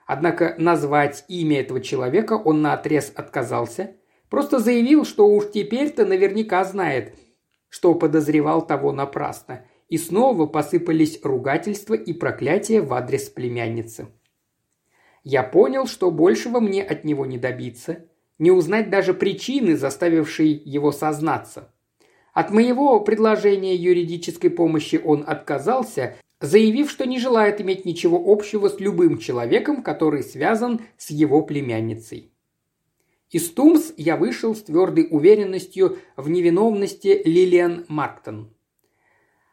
Однако 0.08 0.56
назвать 0.58 1.26
имя 1.28 1.60
этого 1.60 1.80
человека 1.80 2.34
он 2.34 2.64
наотрез 2.64 3.12
отказался, 3.16 3.99
Просто 4.30 4.60
заявил, 4.60 5.06
что 5.06 5.28
уж 5.28 5.52
теперь-то 5.52 6.06
наверняка 6.06 6.64
знает, 6.64 7.16
что 7.68 7.96
подозревал 7.96 8.66
того 8.66 8.92
напрасно. 8.92 9.66
И 9.88 9.98
снова 9.98 10.46
посыпались 10.46 11.20
ругательства 11.24 11.96
и 11.96 12.14
проклятия 12.14 12.82
в 12.82 12.94
адрес 12.94 13.24
племянницы. 13.30 14.08
Я 15.24 15.42
понял, 15.42 15.88
что 15.88 16.12
большего 16.12 16.60
мне 16.60 16.84
от 16.84 17.04
него 17.04 17.26
не 17.26 17.40
добиться, 17.40 18.06
не 18.38 18.52
узнать 18.52 18.92
даже 18.92 19.16
причины, 19.16 19.76
заставившей 19.76 20.50
его 20.50 20.92
сознаться. 20.92 21.74
От 22.34 22.52
моего 22.52 23.00
предложения 23.00 23.76
юридической 23.76 24.52
помощи 24.52 25.02
он 25.04 25.24
отказался, 25.26 26.18
заявив, 26.40 26.92
что 26.92 27.08
не 27.08 27.20
желает 27.20 27.60
иметь 27.60 27.84
ничего 27.84 28.22
общего 28.32 28.70
с 28.70 28.80
любым 28.80 29.18
человеком, 29.18 29.82
который 29.82 30.22
связан 30.22 30.82
с 30.98 31.10
его 31.10 31.42
племянницей. 31.42 32.32
Из 33.32 33.52
Тумс 33.52 33.94
я 33.96 34.18
вышел 34.18 34.56
с 34.56 34.64
твердой 34.64 35.08
уверенностью 35.12 36.00
в 36.18 36.30
невиновности 36.30 37.22
Лилиан 37.24 37.86
Марктон. 37.88 38.52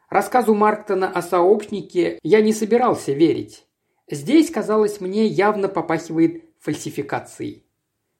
Рассказу 0.09 0.55
Марктона 0.55 1.11
о 1.11 1.21
сообщнике 1.21 2.17
я 2.23 2.41
не 2.41 2.53
собирался 2.53 3.11
верить. 3.11 3.67
Здесь, 4.09 4.49
казалось 4.49 4.99
мне, 4.99 5.27
явно 5.27 5.67
попахивает 5.67 6.45
фальсификацией. 6.59 7.65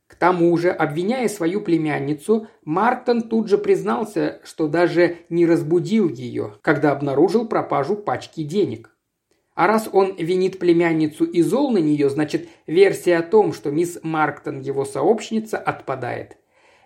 К 0.05 0.15
тому 0.15 0.55
же, 0.57 0.69
обвиняя 0.69 1.27
свою 1.27 1.61
племянницу, 1.61 2.47
Марктон 2.63 3.23
тут 3.23 3.47
же 3.47 3.57
признался, 3.57 4.39
что 4.43 4.67
даже 4.67 5.17
не 5.29 5.47
разбудил 5.47 6.07
ее, 6.07 6.53
когда 6.61 6.91
обнаружил 6.91 7.47
пропажу 7.47 7.95
пачки 7.95 8.43
денег. 8.43 8.95
А 9.57 9.65
раз 9.65 9.89
он 9.91 10.15
винит 10.17 10.59
племянницу 10.59 11.25
и 11.25 11.41
зол 11.41 11.71
на 11.71 11.79
нее, 11.79 12.11
значит, 12.11 12.47
версия 12.67 13.17
о 13.17 13.23
том, 13.23 13.53
что 13.53 13.71
мисс 13.71 13.97
Марктон 14.03 14.59
его 14.59 14.85
сообщница, 14.85 15.57
отпадает. 15.57 16.37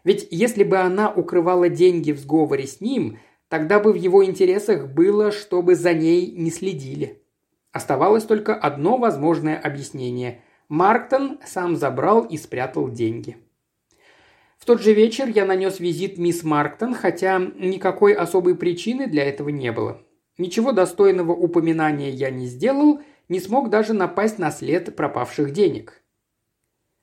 Ведь 0.05 0.29
если 0.31 0.63
бы 0.63 0.77
она 0.77 1.11
укрывала 1.11 1.67
деньги 1.67 2.13
в 2.13 2.19
сговоре 2.19 2.65
с 2.65 2.79
ним, 2.79 3.19
тогда 3.49 3.81
бы 3.81 3.91
в 3.91 3.95
его 3.95 4.23
интересах 4.23 4.87
было, 4.87 5.33
чтобы 5.33 5.75
за 5.75 5.93
ней 5.93 6.31
не 6.31 6.49
следили. 6.49 7.21
Оставалось 7.73 8.23
только 8.23 8.55
одно 8.55 8.97
возможное 8.97 9.59
объяснение. 9.59 10.39
Марктон 10.69 11.39
сам 11.45 11.75
забрал 11.75 12.23
и 12.23 12.37
спрятал 12.37 12.89
деньги. 12.89 13.35
В 14.57 14.65
тот 14.65 14.81
же 14.81 14.93
вечер 14.93 15.27
я 15.27 15.43
нанес 15.43 15.77
визит 15.81 16.17
мисс 16.17 16.41
Марктон, 16.43 16.93
хотя 16.93 17.37
никакой 17.37 18.13
особой 18.13 18.55
причины 18.55 19.07
для 19.07 19.25
этого 19.25 19.49
не 19.49 19.73
было. 19.73 20.01
Ничего 20.37 20.71
достойного 20.71 21.33
упоминания 21.33 22.09
я 22.09 22.29
не 22.29 22.47
сделал, 22.47 23.01
не 23.29 23.39
смог 23.39 23.69
даже 23.69 23.93
напасть 23.93 24.39
на 24.39 24.51
след 24.51 24.95
пропавших 24.95 25.51
денег. 25.51 26.01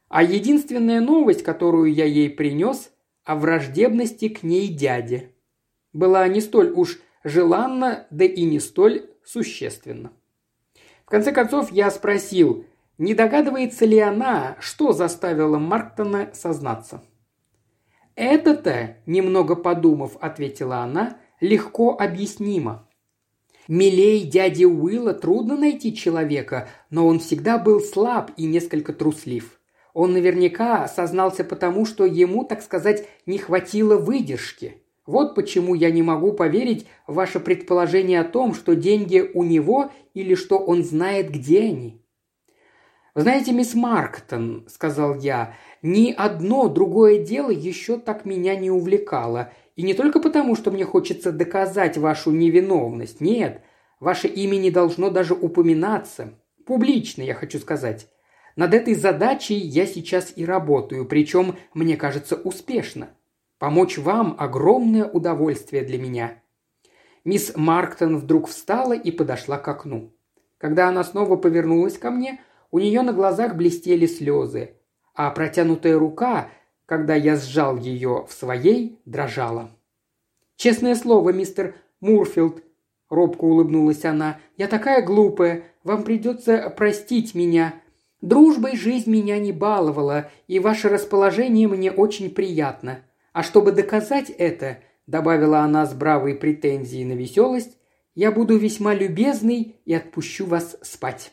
А 0.08 0.22
единственная 0.22 1.00
новость, 1.00 1.42
которую 1.42 1.92
я 1.92 2.04
ей 2.04 2.30
принес, 2.30 2.90
о 3.24 3.36
враждебности 3.36 4.28
к 4.28 4.42
ней 4.42 4.68
дяде, 4.68 5.34
была 5.92 6.26
не 6.28 6.40
столь 6.40 6.70
уж 6.70 6.98
желанна, 7.24 8.06
да 8.10 8.24
и 8.24 8.44
не 8.44 8.58
столь 8.58 9.10
существенна. 9.24 10.12
В 11.04 11.10
конце 11.10 11.32
концов 11.32 11.70
я 11.72 11.90
спросил, 11.90 12.64
не 12.96 13.14
догадывается 13.14 13.84
ли 13.84 13.98
она, 13.98 14.56
что 14.60 14.92
заставило 14.92 15.58
Марктона 15.58 16.30
сознаться. 16.32 17.02
«Это-то, 18.14 18.96
немного 19.06 19.54
подумав,— 19.54 20.16
ответила 20.20 20.78
она,— 20.78 21.18
легко 21.40 21.96
объяснимо. 21.96 22.87
Милей 23.68 24.22
дяди 24.22 24.64
Уилла 24.64 25.12
трудно 25.12 25.54
найти 25.54 25.94
человека, 25.94 26.70
но 26.88 27.06
он 27.06 27.20
всегда 27.20 27.58
был 27.58 27.80
слаб 27.80 28.30
и 28.38 28.46
несколько 28.46 28.94
труслив. 28.94 29.60
Он 29.92 30.14
наверняка 30.14 30.88
сознался 30.88 31.44
потому, 31.44 31.84
что 31.84 32.06
ему, 32.06 32.44
так 32.44 32.62
сказать, 32.62 33.06
не 33.26 33.36
хватило 33.36 33.98
выдержки. 33.98 34.82
Вот 35.04 35.34
почему 35.34 35.74
я 35.74 35.90
не 35.90 36.02
могу 36.02 36.32
поверить 36.32 36.86
в 37.06 37.14
ваше 37.14 37.40
предположение 37.40 38.20
о 38.20 38.24
том, 38.24 38.54
что 38.54 38.74
деньги 38.74 39.30
у 39.34 39.44
него 39.44 39.90
или 40.14 40.34
что 40.34 40.58
он 40.58 40.82
знает, 40.82 41.30
где 41.30 41.60
они. 41.60 42.02
«Вы 43.14 43.22
знаете, 43.22 43.52
мисс 43.52 43.74
Марктон»,— 43.74 44.64
сказал 44.68 45.18
я,— 45.18 45.54
«ни 45.82 46.12
одно 46.16 46.68
другое 46.68 47.22
дело 47.22 47.50
еще 47.50 47.98
так 47.98 48.24
меня 48.24 48.56
не 48.56 48.70
увлекало, 48.70 49.52
и 49.78 49.84
не 49.84 49.94
только 49.94 50.18
потому, 50.18 50.56
что 50.56 50.72
мне 50.72 50.84
хочется 50.84 51.30
доказать 51.30 51.96
вашу 51.96 52.32
невиновность. 52.32 53.20
Нет, 53.20 53.62
ваше 54.00 54.26
имя 54.26 54.56
не 54.56 54.72
должно 54.72 55.08
даже 55.08 55.34
упоминаться. 55.34 56.34
Публично, 56.66 57.22
я 57.22 57.34
хочу 57.34 57.60
сказать. 57.60 58.08
Над 58.56 58.74
этой 58.74 58.96
задачей 58.96 59.54
я 59.54 59.86
сейчас 59.86 60.32
и 60.34 60.44
работаю, 60.44 61.06
причем, 61.06 61.54
мне 61.74 61.96
кажется, 61.96 62.34
успешно. 62.34 63.10
Помочь 63.60 63.98
вам– 63.98 64.34
огромное 64.38 65.04
удовольствие 65.04 65.84
для 65.84 65.98
меня». 65.98 66.42
Мисс 67.24 67.52
Марктон 67.54 68.16
вдруг 68.16 68.48
встала 68.48 68.94
и 68.94 69.12
подошла 69.12 69.58
к 69.58 69.68
окну. 69.68 70.12
Когда 70.58 70.88
она 70.88 71.04
снова 71.04 71.36
повернулась 71.36 71.98
ко 71.98 72.10
мне, 72.10 72.40
у 72.72 72.80
нее 72.80 73.02
на 73.02 73.12
глазах 73.12 73.54
блестели 73.54 74.06
слезы, 74.06 74.74
а 75.14 75.30
протянутая 75.30 75.96
рука, 75.96 76.48
когда 76.88 77.14
я 77.14 77.36
сжал 77.36 77.76
ее 77.76 78.24
в 78.26 78.32
своей, 78.32 78.98
дрожала. 79.04 79.70
«Честное 80.56 80.94
слово, 80.94 81.30
мистер 81.30 81.74
Мурфилд»,– 82.00 82.64
робко 83.10 83.44
улыбнулась 83.44 84.06
она,– 84.06 84.40
«я 84.56 84.68
такая 84.68 85.04
глупая, 85.04 85.64
вам 85.84 86.02
придется 86.02 86.70
простить 86.70 87.34
меня. 87.34 87.74
Дружбой 88.22 88.74
жизнь 88.74 89.10
меня 89.10 89.38
не 89.38 89.52
баловала, 89.52 90.30
и 90.46 90.58
ваше 90.60 90.88
расположение 90.88 91.68
мне 91.68 91.92
очень 91.92 92.30
приятно. 92.30 93.00
А 93.34 93.42
чтобы 93.42 93.72
доказать 93.72 94.30
это, 94.30 94.78
добавила 95.06 95.60
она 95.60 95.84
с 95.84 95.92
бравой 95.92 96.34
претензией 96.34 97.04
на 97.04 97.12
веселость, 97.12 97.76
я 98.14 98.32
буду 98.32 98.56
весьма 98.56 98.94
любезной 98.94 99.76
и 99.84 99.92
отпущу 99.92 100.46
вас 100.46 100.78
спать. 100.80 101.32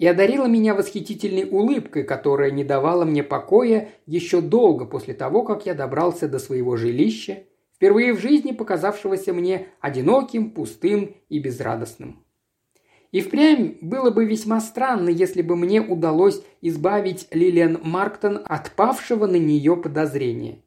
И 0.00 0.06
одарила 0.06 0.46
меня 0.46 0.74
восхитительной 0.74 1.44
улыбкой, 1.44 2.04
которая 2.04 2.50
не 2.50 2.64
давала 2.64 3.04
мне 3.04 3.22
покоя 3.22 3.90
еще 4.06 4.40
долго 4.40 4.86
после 4.86 5.12
того, 5.12 5.42
как 5.42 5.66
я 5.66 5.74
добрался 5.74 6.26
до 6.26 6.38
своего 6.38 6.76
жилища, 6.76 7.42
впервые 7.76 8.14
в 8.14 8.18
жизни 8.18 8.52
показавшегося 8.52 9.34
мне 9.34 9.66
одиноким, 9.78 10.52
пустым 10.52 11.16
и 11.28 11.38
безрадостным. 11.38 12.24
И 13.12 13.20
впрямь 13.20 13.76
было 13.82 14.10
бы 14.10 14.24
весьма 14.24 14.62
странно, 14.62 15.10
если 15.10 15.42
бы 15.42 15.54
мне 15.54 15.82
удалось 15.82 16.42
избавить 16.62 17.28
Лилиан 17.30 17.80
Марктон 17.82 18.40
от 18.42 18.70
павшего 18.70 19.26
на 19.26 19.36
нее 19.36 19.76
подозрения. 19.76 20.62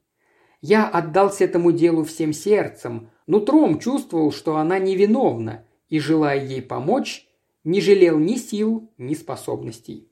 Я 0.61 0.87
отдался 0.87 1.45
этому 1.45 1.71
делу 1.71 2.03
всем 2.03 2.33
сердцем, 2.33 3.09
нутром 3.25 3.79
чувствовал, 3.79 4.31
что 4.31 4.57
она 4.57 4.77
невиновна, 4.77 5.65
и, 5.89 5.97
желая 5.97 6.45
ей 6.45 6.61
помочь, 6.61 7.27
не 7.63 7.81
жалел 7.81 8.19
ни 8.19 8.35
сил, 8.35 8.91
ни 8.97 9.13
способностей. 9.13 10.11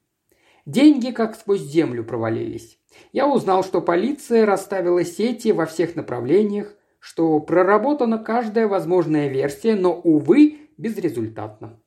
Деньги 0.65 1.11
как 1.11 1.35
сквозь 1.35 1.61
землю 1.61 2.03
провалились. 2.03 2.79
Я 3.11 3.27
узнал, 3.27 3.63
что 3.63 3.81
полиция 3.81 4.45
расставила 4.45 5.03
сети 5.03 5.51
во 5.51 5.65
всех 5.65 5.95
направлениях, 5.95 6.75
что 6.99 7.39
проработана 7.39 8.19
каждая 8.19 8.67
возможная 8.67 9.27
версия, 9.27 9.75
но, 9.75 9.93
увы, 9.93 10.69
безрезультатно. 10.77 11.79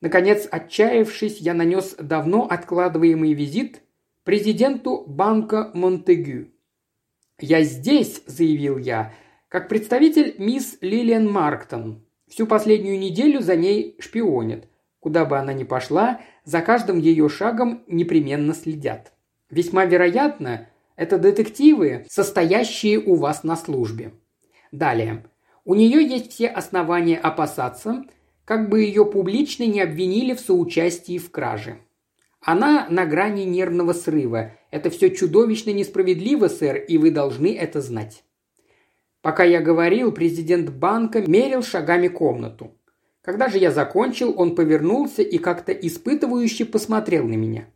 Наконец, 0.00 0.48
отчаявшись, 0.50 1.38
я 1.38 1.54
нанес 1.54 1.96
давно 1.98 2.46
откладываемый 2.48 3.34
визит 3.34 3.82
президенту 4.24 5.04
банка 5.06 5.70
Монтегю. 5.74 6.50
«Я 7.40 7.62
здесь»,– 7.62 8.22
заявил 8.26 8.78
я,– 8.78 9.14
«как 9.48 9.68
представитель 9.68 10.34
мисс 10.38 10.78
Лилиан 10.80 11.30
Марктон. 11.30 12.04
Всю 12.28 12.46
последнюю 12.46 12.98
неделю 12.98 13.40
за 13.40 13.56
ней 13.56 13.96
шпионят. 14.00 14.68
Куда 15.00 15.24
бы 15.24 15.38
она 15.38 15.52
ни 15.52 15.64
пошла, 15.64 16.20
за 16.44 16.60
каждым 16.60 16.98
ее 16.98 17.28
шагом 17.28 17.84
непременно 17.86 18.54
следят. 18.54 19.12
Весьма 19.50 19.84
вероятно, 19.84 20.68
это 20.96 21.18
детективы, 21.18 22.04
состоящие 22.08 22.98
у 22.98 23.14
вас 23.14 23.44
на 23.44 23.56
службе. 23.56 24.12
Далее. 24.72 25.24
У 25.64 25.74
нее 25.74 26.02
есть 26.02 26.32
все 26.32 26.48
основания 26.48 27.18
опасаться, 27.18 28.04
как 28.44 28.68
бы 28.68 28.80
ее 28.80 29.04
публично 29.04 29.64
не 29.64 29.80
обвинили 29.80 30.34
в 30.34 30.40
соучастии 30.40 31.18
в 31.18 31.30
краже. 31.30 31.78
Она 32.40 32.86
на 32.88 33.04
грани 33.04 33.42
нервного 33.42 33.92
срыва. 33.92 34.52
Это 34.70 34.90
все 34.90 35.10
чудовищно 35.10 35.70
несправедливо, 35.70 36.48
сэр, 36.48 36.76
и 36.76 36.96
вы 36.98 37.10
должны 37.10 37.54
это 37.54 37.80
знать. 37.80 38.24
Пока 39.20 39.44
я 39.44 39.60
говорил, 39.60 40.12
президент 40.12 40.70
банка 40.70 41.20
мерил 41.20 41.62
шагами 41.62 42.08
комнату. 42.08 42.77
Когда 43.28 43.50
же 43.50 43.58
я 43.58 43.70
закончил, 43.70 44.32
он 44.40 44.54
повернулся 44.54 45.20
и 45.20 45.36
как-то 45.36 45.70
испытывающе 45.70 46.64
посмотрел 46.64 47.28
на 47.28 47.34
меня. 47.34 47.66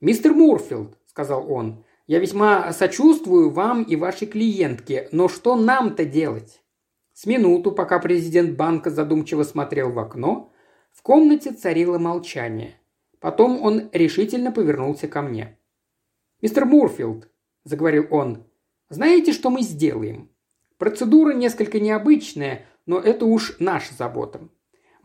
«Мистер 0.00 0.34
Мурфилд»,— 0.34 0.98
сказал 1.06 1.48
он,— 1.48 1.84
«я 2.08 2.18
весьма 2.18 2.72
сочувствую 2.72 3.50
вам 3.50 3.84
и 3.84 3.94
вашей 3.94 4.26
клиентке, 4.26 5.08
но 5.12 5.28
что 5.28 5.54
нам-то 5.54 6.04
делать?» 6.04 6.64
С 7.12 7.26
минуту, 7.26 7.70
пока 7.70 8.00
президент 8.00 8.56
банка 8.56 8.90
задумчиво 8.90 9.44
смотрел 9.44 9.92
в 9.92 10.00
окно, 10.00 10.50
в 10.92 11.00
комнате 11.00 11.52
царило 11.52 11.98
молчание. 11.98 12.74
Потом 13.20 13.62
он 13.62 13.88
решительно 13.92 14.50
повернулся 14.50 15.06
ко 15.06 15.22
мне. 15.22 15.60
«Мистер 16.42 16.64
Мурфилд»,– 16.64 17.28
заговорил 17.62 18.08
он,– 18.10 18.42
«знаете, 18.88 19.32
что 19.32 19.48
мы 19.48 19.62
сделаем? 19.62 20.28
Процедура 20.76 21.32
несколько 21.32 21.78
необычная, 21.78 22.66
но 22.84 22.98
это 22.98 23.26
уж 23.26 23.56
наша 23.60 23.94
забота. 23.94 24.48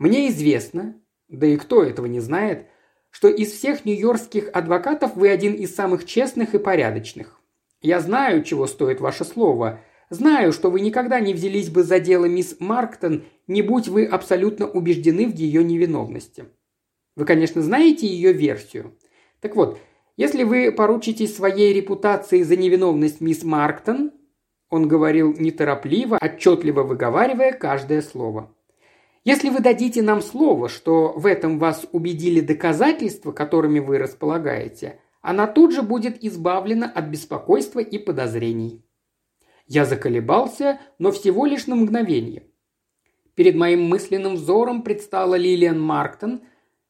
Мне 0.02 0.28
известно, 0.28 1.00
да 1.28 1.46
и 1.46 1.56
кто 1.56 1.82
этого 1.82 2.06
не 2.06 2.20
знает, 2.20 2.66
что 3.10 3.28
из 3.28 3.52
всех 3.52 3.84
нью-йоркских 3.84 4.50
адвокатов 4.52 5.14
вы 5.14 5.28
один 5.28 5.54
из 5.54 5.74
самых 5.74 6.04
честных 6.06 6.54
и 6.54 6.58
порядочных. 6.58 7.40
Я 7.80 8.00
знаю, 8.00 8.42
чего 8.42 8.66
стоит 8.66 9.00
ваше 9.00 9.24
слово– 9.24 9.80
Знаю, 10.12 10.52
что 10.52 10.70
вы 10.70 10.82
никогда 10.82 11.20
не 11.20 11.32
взялись 11.32 11.70
бы 11.70 11.84
за 11.84 11.98
дело 11.98 12.26
мисс 12.26 12.56
Марктон, 12.58 13.24
не 13.46 13.62
будь 13.62 13.88
вы 13.88 14.04
абсолютно 14.04 14.66
убеждены 14.68 15.26
в 15.26 15.34
ее 15.34 15.64
невиновности. 15.64 16.44
Вы, 17.16 17.24
конечно, 17.24 17.62
знаете 17.62 18.06
ее 18.06 18.34
версию. 18.34 18.94
Так 19.40 19.56
вот, 19.56 19.78
если 20.18 20.42
вы 20.42 20.70
поручитесь 20.70 21.34
своей 21.34 21.72
репутацией 21.72 22.42
за 22.42 22.56
невиновность 22.56 23.22
мисс 23.22 23.42
Марктон, 23.42 24.12
он 24.68 24.86
говорил 24.86 25.34
неторопливо, 25.38 26.18
отчетливо 26.20 26.82
выговаривая 26.82 27.52
каждое 27.52 28.02
слово. 28.02 28.54
Если 29.24 29.50
вы 29.50 29.60
дадите 29.60 30.02
нам 30.02 30.20
слово, 30.20 30.68
что 30.68 31.12
в 31.16 31.26
этом 31.26 31.60
вас 31.60 31.86
убедили 31.92 32.40
доказательства, 32.40 33.30
которыми 33.30 33.78
вы 33.78 33.98
располагаете, 33.98 34.98
она 35.20 35.46
тут 35.46 35.72
же 35.72 35.82
будет 35.82 36.22
избавлена 36.24 36.90
от 36.90 37.04
беспокойства 37.06 37.78
и 37.78 37.98
подозрений. 37.98 38.84
Я 39.68 39.84
заколебался, 39.84 40.80
но 40.98 41.12
всего 41.12 41.46
лишь 41.46 41.68
на 41.68 41.76
мгновение. 41.76 42.48
Перед 43.36 43.54
моим 43.54 43.84
мысленным 43.84 44.34
взором 44.34 44.82
предстала 44.82 45.36
Лилиан 45.36 45.80
Марктон, 45.80 46.42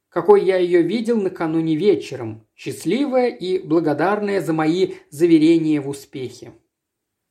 какой 0.08 0.44
я 0.44 0.56
ее 0.56 0.80
видел 0.82 1.20
накануне 1.20 1.76
вечером, 1.76 2.46
счастливая 2.56 3.28
и 3.28 3.58
благодарная 3.58 4.40
за 4.40 4.54
мои 4.54 4.94
заверения 5.10 5.80
в 5.80 5.88
успехе. 5.88 6.52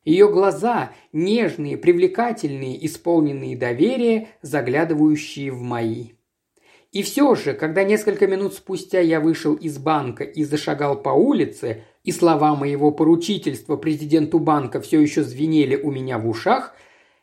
Ее 0.04 0.32
глаза 0.32 0.94
нежные, 1.14 1.78
привлекательные, 1.78 2.84
исполненные 2.86 3.56
доверия, 3.56 4.30
заглядывающие 4.42 5.52
в 5.52 5.62
мои. 5.62 6.14
И 6.92 7.04
все 7.04 7.36
же, 7.36 7.54
когда 7.54 7.84
несколько 7.84 8.28
минут 8.28 8.54
спустя 8.54 9.00
я 9.00 9.22
вышел 9.22 9.54
из 9.54 9.78
банка 9.78 10.24
и 10.24 10.44
зашагал 10.44 11.02
по 11.02 11.10
улице, 11.10 11.84
и 12.04 12.12
слова 12.12 12.56
моего 12.56 12.92
поручительства 12.92 13.78
президенту 13.78 14.40
банка 14.40 14.82
все 14.82 15.00
еще 15.00 15.24
звенели 15.24 15.76
у 15.76 15.92
меня 15.92 16.18
в 16.18 16.28
ушах, 16.28 16.76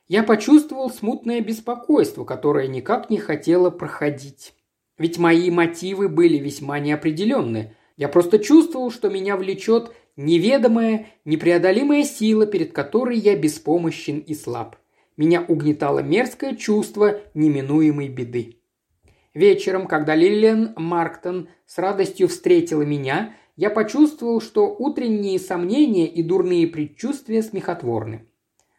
я 0.06 0.22
почувствовал 0.22 0.88
смутное 0.88 1.40
беспокойство, 1.40 2.24
которое 2.24 2.66
никак 2.66 3.10
не 3.10 3.18
хотело 3.18 3.68
проходить. 3.68 4.54
Ведь 4.96 5.18
мои 5.18 5.50
мотивы 5.50 6.08
были 6.08 6.38
весьма 6.38 6.78
неопределенны. 6.78 7.76
Я 7.98 8.08
просто 8.08 8.38
чувствовал, 8.38 8.90
что 8.90 9.10
меня 9.10 9.36
влечет 9.36 9.92
неведомая, 10.18 11.06
непреодолимая 11.24 12.02
сила, 12.02 12.44
перед 12.46 12.72
которой 12.72 13.16
я 13.16 13.36
беспомощен 13.36 14.18
и 14.18 14.34
слаб. 14.34 14.76
Меня 15.16 15.42
угнетало 15.42 16.00
мерзкое 16.00 16.56
чувство 16.56 17.20
неминуемой 17.32 18.08
беды. 18.08 18.56
Вечером, 19.32 19.86
когда 19.86 20.14
Лилиан 20.14 20.74
Марктон 20.76 21.48
с 21.66 21.78
радостью 21.78 22.28
встретила 22.28 22.82
меня, 22.82 23.34
я 23.56 23.70
почувствовал, 23.70 24.40
что 24.40 24.74
утренние 24.76 25.38
сомнения 25.38 26.06
и 26.06 26.22
дурные 26.22 26.66
предчувствия 26.66 27.42
смехотворны. 27.42 28.26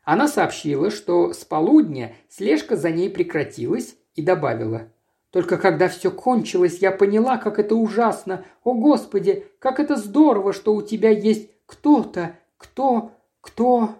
Она 0.03 0.27
сообщила, 0.27 0.91
что 0.91 1.33
с 1.33 1.45
полудня 1.45 2.15
слежка 2.29 2.75
за 2.75 2.89
ней 2.89 3.09
прекратилась 3.09 3.95
и 4.15 4.21
добавила. 4.21 4.91
«Только 5.31 5.57
когда 5.57 5.87
все 5.87 6.09
кончилось, 6.11 6.79
я 6.79 6.91
поняла, 6.91 7.37
как 7.37 7.59
это 7.59 7.75
ужасно. 7.75 8.45
О, 8.63 8.73
Господи, 8.73 9.45
как 9.59 9.79
это 9.79 9.95
здорово, 9.95 10.53
что 10.53 10.73
у 10.73 10.81
тебя 10.81 11.09
есть 11.09 11.51
кто-то, 11.65 12.35
кто, 12.57 13.11
кто...» 13.41 13.95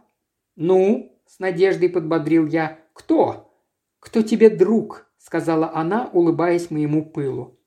«Ну?»– 0.56 1.16
с 1.26 1.40
надеждой 1.40 1.90
подбодрил 1.90 2.48
я. 2.48 2.80
«Кто?» 2.94 3.50
«Кто 4.00 4.22
тебе 4.22 4.50
друг?»– 4.50 5.06
сказала 5.18 5.72
она, 5.74 6.10
улыбаясь 6.14 6.72
моему 6.72 7.06
пылу. 7.06 7.60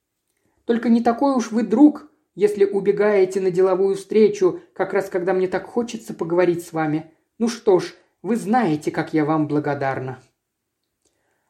«Только 0.64 0.88
не 0.88 1.02
такой 1.02 1.34
уж 1.34 1.52
вы 1.52 1.62
друг, 1.62 2.10
если 2.34 2.64
убегаете 2.64 3.40
на 3.40 3.50
деловую 3.50 3.96
встречу, 3.96 4.60
как 4.72 4.94
раз 4.94 5.08
когда 5.10 5.34
мне 5.34 5.46
так 5.46 5.66
хочется 5.66 6.14
поговорить 6.14 6.66
с 6.66 6.72
вами. 6.72 7.12
Ну 7.38 7.48
что 7.48 7.80
ж, 7.80 7.94
вы 8.22 8.36
знаете, 8.36 8.90
как 8.90 9.12
я 9.12 9.24
вам 9.24 9.46
благодарна». 9.46 10.20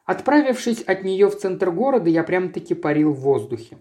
Отправившись 0.05 0.83
от 0.83 1.05
нее 1.05 1.29
в 1.29 1.39
центр 1.39 1.71
города, 1.71 2.11
я 2.11 2.25
прям-таки 2.25 2.75
парил 2.75 3.13
в 3.13 3.21
воздухе. 3.21 3.79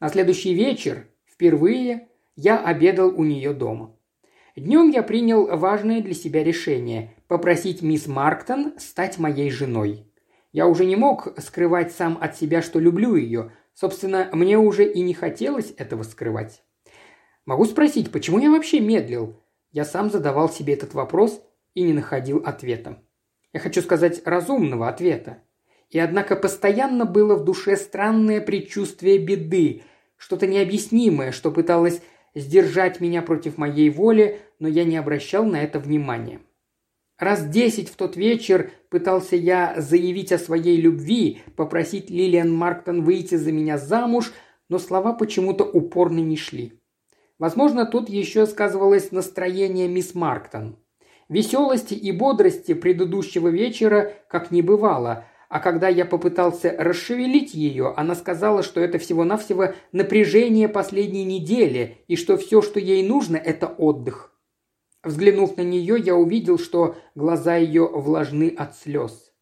На 0.00 0.08
следующий 0.08 0.54
вечер, 0.54 1.08
впервые, 1.24 2.08
я 2.34 2.58
обедал 2.58 3.08
у 3.08 3.24
нее 3.24 3.52
дома. 3.52 3.94
Днем 4.56 4.90
я 4.90 5.02
принял 5.02 5.46
важное 5.56 6.02
для 6.02 6.14
себя 6.14 6.42
решение– 6.42 7.14
попросить 7.28 7.80
мисс 7.82 8.06
Марктон 8.06 8.74
стать 8.78 9.18
моей 9.18 9.50
женой. 9.50 10.06
Я 10.52 10.66
уже 10.66 10.84
не 10.84 10.96
мог 10.96 11.32
скрывать 11.40 11.92
сам 11.92 12.18
от 12.20 12.36
себя, 12.36 12.60
что 12.60 12.78
люблю 12.78 13.14
ее. 13.14 13.52
Собственно, 13.72 14.28
мне 14.32 14.58
уже 14.58 14.84
и 14.84 15.00
не 15.00 15.14
хотелось 15.14 15.72
этого 15.78 16.02
скрывать. 16.02 16.62
Могу 17.46 17.64
спросить, 17.64 18.12
почему 18.12 18.38
я 18.38 18.50
вообще 18.50 18.80
медлил? 18.80 19.42
Я 19.70 19.86
сам 19.86 20.10
задавал 20.10 20.50
себе 20.50 20.74
этот 20.74 20.92
вопрос 20.92 21.42
и 21.72 21.82
не 21.82 21.94
находил 21.94 22.42
ответа. 22.44 23.02
Я 23.52 23.60
хочу 23.60 23.82
сказать 23.82 24.22
разумного 24.24 24.88
ответа. 24.88 25.42
И 25.90 25.98
однако 25.98 26.36
постоянно 26.36 27.04
было 27.04 27.36
в 27.36 27.44
душе 27.44 27.76
странное 27.76 28.40
предчувствие 28.40 29.18
беды, 29.18 29.82
что-то 30.16 30.46
необъяснимое, 30.46 31.32
что 31.32 31.50
пыталось 31.50 32.00
сдержать 32.34 33.00
меня 33.00 33.20
против 33.20 33.58
моей 33.58 33.90
воли, 33.90 34.40
но 34.58 34.68
я 34.68 34.84
не 34.84 34.96
обращал 34.96 35.44
на 35.44 35.62
это 35.62 35.78
внимания. 35.78 36.40
Раз 37.18 37.46
десять 37.46 37.90
в 37.90 37.96
тот 37.96 38.16
вечер 38.16 38.70
пытался 38.88 39.36
я 39.36 39.74
заявить 39.76 40.32
о 40.32 40.38
своей 40.38 40.80
любви, 40.80 41.42
попросить 41.56 42.10
Лилиан 42.10 42.52
Марктон 42.52 43.04
выйти 43.04 43.34
за 43.34 43.52
меня 43.52 43.76
замуж, 43.76 44.32
но 44.68 44.78
слова 44.78 45.12
почему-то 45.12 45.64
упорно 45.64 46.20
не 46.20 46.36
шли. 46.36 46.80
Возможно, 47.38 47.84
тут 47.84 48.08
еще 48.08 48.46
сказывалось 48.46 49.12
настроение 49.12 49.88
мисс 49.88 50.14
Марктон. 50.14 50.81
Веселости 51.32 51.94
и 51.94 52.12
бодрости 52.12 52.74
предыдущего 52.74 53.48
вечера 53.48 54.12
как 54.28 54.50
не 54.50 54.60
бывало, 54.60 55.24
а 55.48 55.60
когда 55.60 55.88
я 55.88 56.04
попытался 56.04 56.76
расшевелить 56.78 57.54
ее, 57.54 57.94
она 57.96 58.14
сказала, 58.14 58.62
что 58.62 58.82
это 58.82 58.98
всего-навсего 58.98 59.68
напряжение 59.92 60.68
последней 60.68 61.24
недели 61.24 62.04
и 62.06 62.16
что 62.16 62.36
все, 62.36 62.60
что 62.60 62.78
ей 62.78 63.08
нужно, 63.08 63.38
это 63.38 63.66
отдых. 63.66 64.30
Взглянув 65.02 65.56
на 65.56 65.62
нее, 65.62 65.96
я 65.98 66.16
увидел, 66.16 66.58
что 66.58 66.96
глаза 67.14 67.56
ее 67.56 67.86
влажны 67.88 68.54
от 68.54 68.76
слез. 68.76 69.32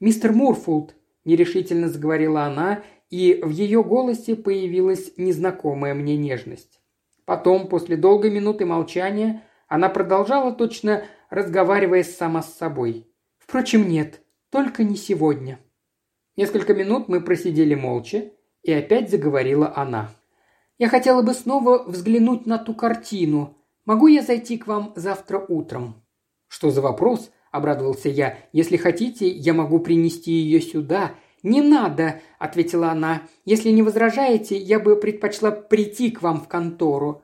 «Мистер 0.00 0.32
Мурфулд»,– 0.32 0.96
нерешительно 1.24 1.88
заговорила 1.88 2.42
она, 2.42 2.82
и 3.08 3.38
в 3.40 3.50
ее 3.50 3.84
голосе 3.84 4.34
появилась 4.34 5.12
незнакомая 5.16 5.94
мне 5.94 6.16
нежность. 6.16 6.80
Потом, 7.24 7.68
после 7.68 7.96
долгой 7.96 8.32
минуты 8.32 8.66
молчания, 8.66 9.44
она 9.68 9.88
продолжала 9.88 10.52
точно 10.52 11.04
разговаривая 11.30 12.04
сама 12.04 12.42
с 12.42 12.54
собой. 12.54 13.08
«Впрочем, 13.38 13.88
нет. 13.88 14.20
Только 14.50 14.84
не 14.84 14.96
сегодня». 14.96 15.58
Несколько 16.36 16.74
минут 16.74 17.08
мы 17.08 17.20
просидели 17.20 17.74
молча, 17.74 18.32
и 18.62 18.72
опять 18.72 19.10
заговорила 19.10 19.72
она. 19.76 20.10
«Я 20.78 20.88
хотела 20.88 21.22
бы 21.22 21.34
снова 21.34 21.84
взглянуть 21.84 22.46
на 22.46 22.58
ту 22.58 22.74
картину. 22.74 23.58
Могу 23.84 24.06
я 24.06 24.22
зайти 24.22 24.58
к 24.58 24.66
вам 24.66 24.92
завтра 24.96 25.38
утром?» 25.38 26.02
«Что 26.48 26.70
за 26.70 26.80
вопрос?»– 26.80 27.30
обрадовался 27.50 28.08
я. 28.08 28.38
«Если 28.52 28.76
хотите, 28.76 29.28
я 29.28 29.54
могу 29.54 29.80
принести 29.80 30.32
ее 30.32 30.60
сюда». 30.60 31.14
«Не 31.42 31.60
надо»,– 31.60 32.22
ответила 32.38 32.90
она. 32.90 33.22
«Если 33.44 33.68
не 33.68 33.82
возражаете, 33.82 34.56
я 34.56 34.80
бы 34.80 34.96
предпочла 34.96 35.50
прийти 35.50 36.10
к 36.10 36.22
вам 36.22 36.40
в 36.40 36.48
контору. 36.48 37.23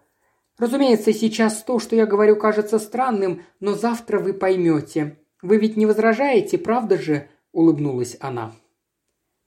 Разумеется, 0.61 1.15
сейчас 1.15 1.63
то, 1.63 1.79
что 1.79 1.97
я 1.97 2.05
говорю, 2.05 2.37
кажется 2.37 2.79
странным, 2.79 3.43
но 3.61 3.75
завтра 3.75 4.19
вы 4.19 4.35
поймете. 4.35 5.17
Вы 5.41 5.57
ведь 5.57 5.79
не 5.79 5.87
возражаете, 5.87 6.59
правда 6.59 6.99
же?»– 6.99 7.29
улыбнулась 7.53 8.19
она. 8.21 8.53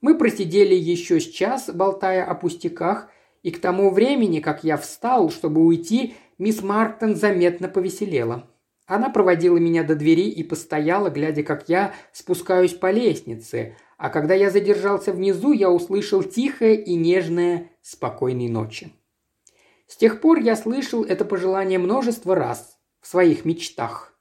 Мы 0.00 0.18
просидели 0.18 0.74
еще 0.74 1.20
с 1.20 1.30
час, 1.30 1.70
болтая 1.72 2.24
о 2.24 2.34
пустяках, 2.34 3.08
и 3.44 3.52
к 3.52 3.60
тому 3.60 3.90
времени, 3.90 4.40
как 4.40 4.64
я 4.64 4.76
встал, 4.76 5.30
чтобы 5.30 5.64
уйти, 5.64 6.14
мисс 6.38 6.62
Марктон 6.62 7.14
заметно 7.14 7.68
повеселела. 7.68 8.50
Она 8.86 9.08
проводила 9.08 9.56
меня 9.56 9.84
до 9.84 9.94
двери 9.94 10.28
и 10.28 10.42
постояла, 10.42 11.10
глядя, 11.10 11.44
как 11.44 11.68
я 11.68 11.94
спускаюсь 12.12 12.74
по 12.74 12.90
лестнице, 12.90 13.76
а 13.98 14.10
когда 14.10 14.34
я 14.34 14.50
задержался 14.50 15.12
внизу, 15.12 15.52
я 15.52 15.70
услышал 15.70 16.24
тихое 16.24 16.74
и 16.74 16.96
нежное 16.96 17.70
«спокойной 17.82 18.48
ночи». 18.48 18.92
С 19.86 19.96
тех 19.96 20.20
пор 20.20 20.38
я 20.38 20.56
слышал 20.56 21.04
это 21.04 21.24
пожелание 21.24 21.78
множество 21.78 22.34
раз 22.34 22.78
в 23.00 23.06
своих 23.06 23.44
мечтах. 23.44 24.18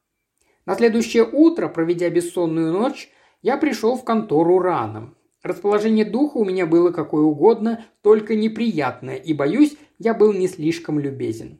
На 0.65 0.75
следующее 0.75 1.23
утро, 1.23 1.67
проведя 1.67 2.09
бессонную 2.09 2.71
ночь, 2.71 3.09
я 3.41 3.57
пришел 3.57 3.95
в 3.95 4.03
контору 4.03 4.59
рано. 4.59 5.13
Расположение 5.41 6.05
духа 6.05 6.37
у 6.37 6.45
меня 6.45 6.65
было 6.65 6.91
какое 6.91 7.23
угодно, 7.23 7.85
только 8.01 8.35
неприятное, 8.35 9.17
и, 9.17 9.33
боюсь, 9.33 9.77
я 9.99 10.13
был 10.13 10.31
не 10.31 10.47
слишком 10.47 10.99
любезен. 10.99 11.59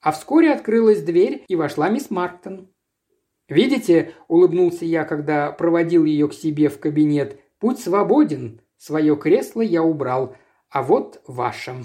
А 0.00 0.12
вскоре 0.12 0.52
открылась 0.52 1.02
дверь, 1.02 1.44
и 1.46 1.56
вошла 1.56 1.90
мисс 1.90 2.10
Марктон. 2.10 2.72
«Видите»,– 3.48 4.14
улыбнулся 4.28 4.84
я, 4.84 5.04
когда 5.04 5.52
проводил 5.52 6.04
ее 6.04 6.28
к 6.28 6.34
себе 6.34 6.68
в 6.68 6.78
кабинет,– 6.78 7.38
«путь 7.58 7.80
свободен, 7.80 8.60
свое 8.76 9.16
кресло 9.16 9.60
я 9.60 9.82
убрал, 9.82 10.36
а 10.70 10.82
вот 10.82 11.20
ваше». 11.26 11.84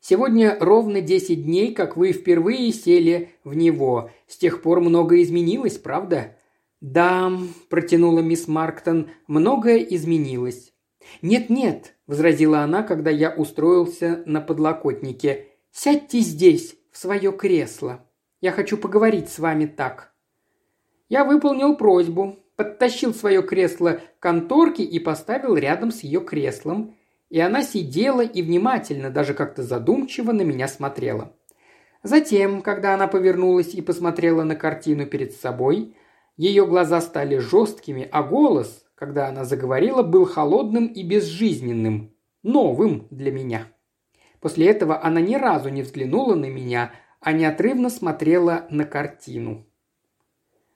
Сегодня 0.00 0.56
ровно 0.58 1.02
десять 1.02 1.44
дней, 1.44 1.74
как 1.74 1.96
вы 1.96 2.12
впервые 2.12 2.72
сели 2.72 3.34
в 3.44 3.54
него. 3.54 4.10
С 4.26 4.38
тех 4.38 4.62
пор 4.62 4.80
многое 4.80 5.22
изменилось, 5.22 5.76
правда?» 5.76 6.36
«Да»,– 6.80 7.30
протянула 7.68 8.20
мисс 8.20 8.48
Марктон,– 8.48 9.10
«многое 9.26 9.78
изменилось». 9.78 10.72
«Нет-нет»,– 11.20 11.96
возразила 12.06 12.60
она, 12.60 12.82
когда 12.82 13.10
я 13.10 13.30
устроился 13.30 14.22
на 14.24 14.40
подлокотнике. 14.40 15.48
«Сядьте 15.70 16.20
здесь, 16.20 16.76
в 16.90 16.96
свое 16.96 17.30
кресло. 17.32 18.06
Я 18.40 18.52
хочу 18.52 18.78
поговорить 18.78 19.28
с 19.28 19.38
вами 19.38 19.66
так». 19.66 20.14
Я 21.10 21.24
выполнил 21.24 21.76
просьбу, 21.76 22.38
подтащил 22.56 23.12
свое 23.12 23.42
кресло 23.42 24.00
к 24.18 24.22
конторке 24.22 24.82
и 24.82 24.98
поставил 24.98 25.56
рядом 25.56 25.90
с 25.90 26.00
ее 26.00 26.20
креслом– 26.20 26.94
и 27.30 27.38
она 27.38 27.62
сидела 27.62 28.22
и 28.22 28.42
внимательно, 28.42 29.10
даже 29.10 29.34
как-то 29.34 29.62
задумчиво 29.62 30.32
на 30.32 30.42
меня 30.42 30.68
смотрела. 30.68 31.32
Затем, 32.02 32.60
когда 32.60 32.94
она 32.94 33.06
повернулась 33.06 33.74
и 33.74 33.80
посмотрела 33.80 34.42
на 34.42 34.56
картину 34.56 35.06
перед 35.06 35.32
собой, 35.32 35.94
ее 36.36 36.66
глаза 36.66 37.00
стали 37.00 37.38
жесткими, 37.38 38.08
а 38.10 38.22
голос, 38.22 38.84
когда 38.94 39.28
она 39.28 39.44
заговорила, 39.44 40.02
был 40.02 40.24
холодным 40.24 40.86
и 40.86 41.02
безжизненным, 41.02 42.12
новым 42.42 43.06
для 43.10 43.30
меня. 43.30 43.68
После 44.40 44.66
этого 44.68 45.02
она 45.02 45.20
ни 45.20 45.34
разу 45.34 45.68
не 45.68 45.82
взглянула 45.82 46.34
на 46.34 46.46
меня, 46.46 46.92
а 47.20 47.32
неотрывно 47.32 47.90
смотрела 47.90 48.66
на 48.70 48.84
картину. 48.84 49.66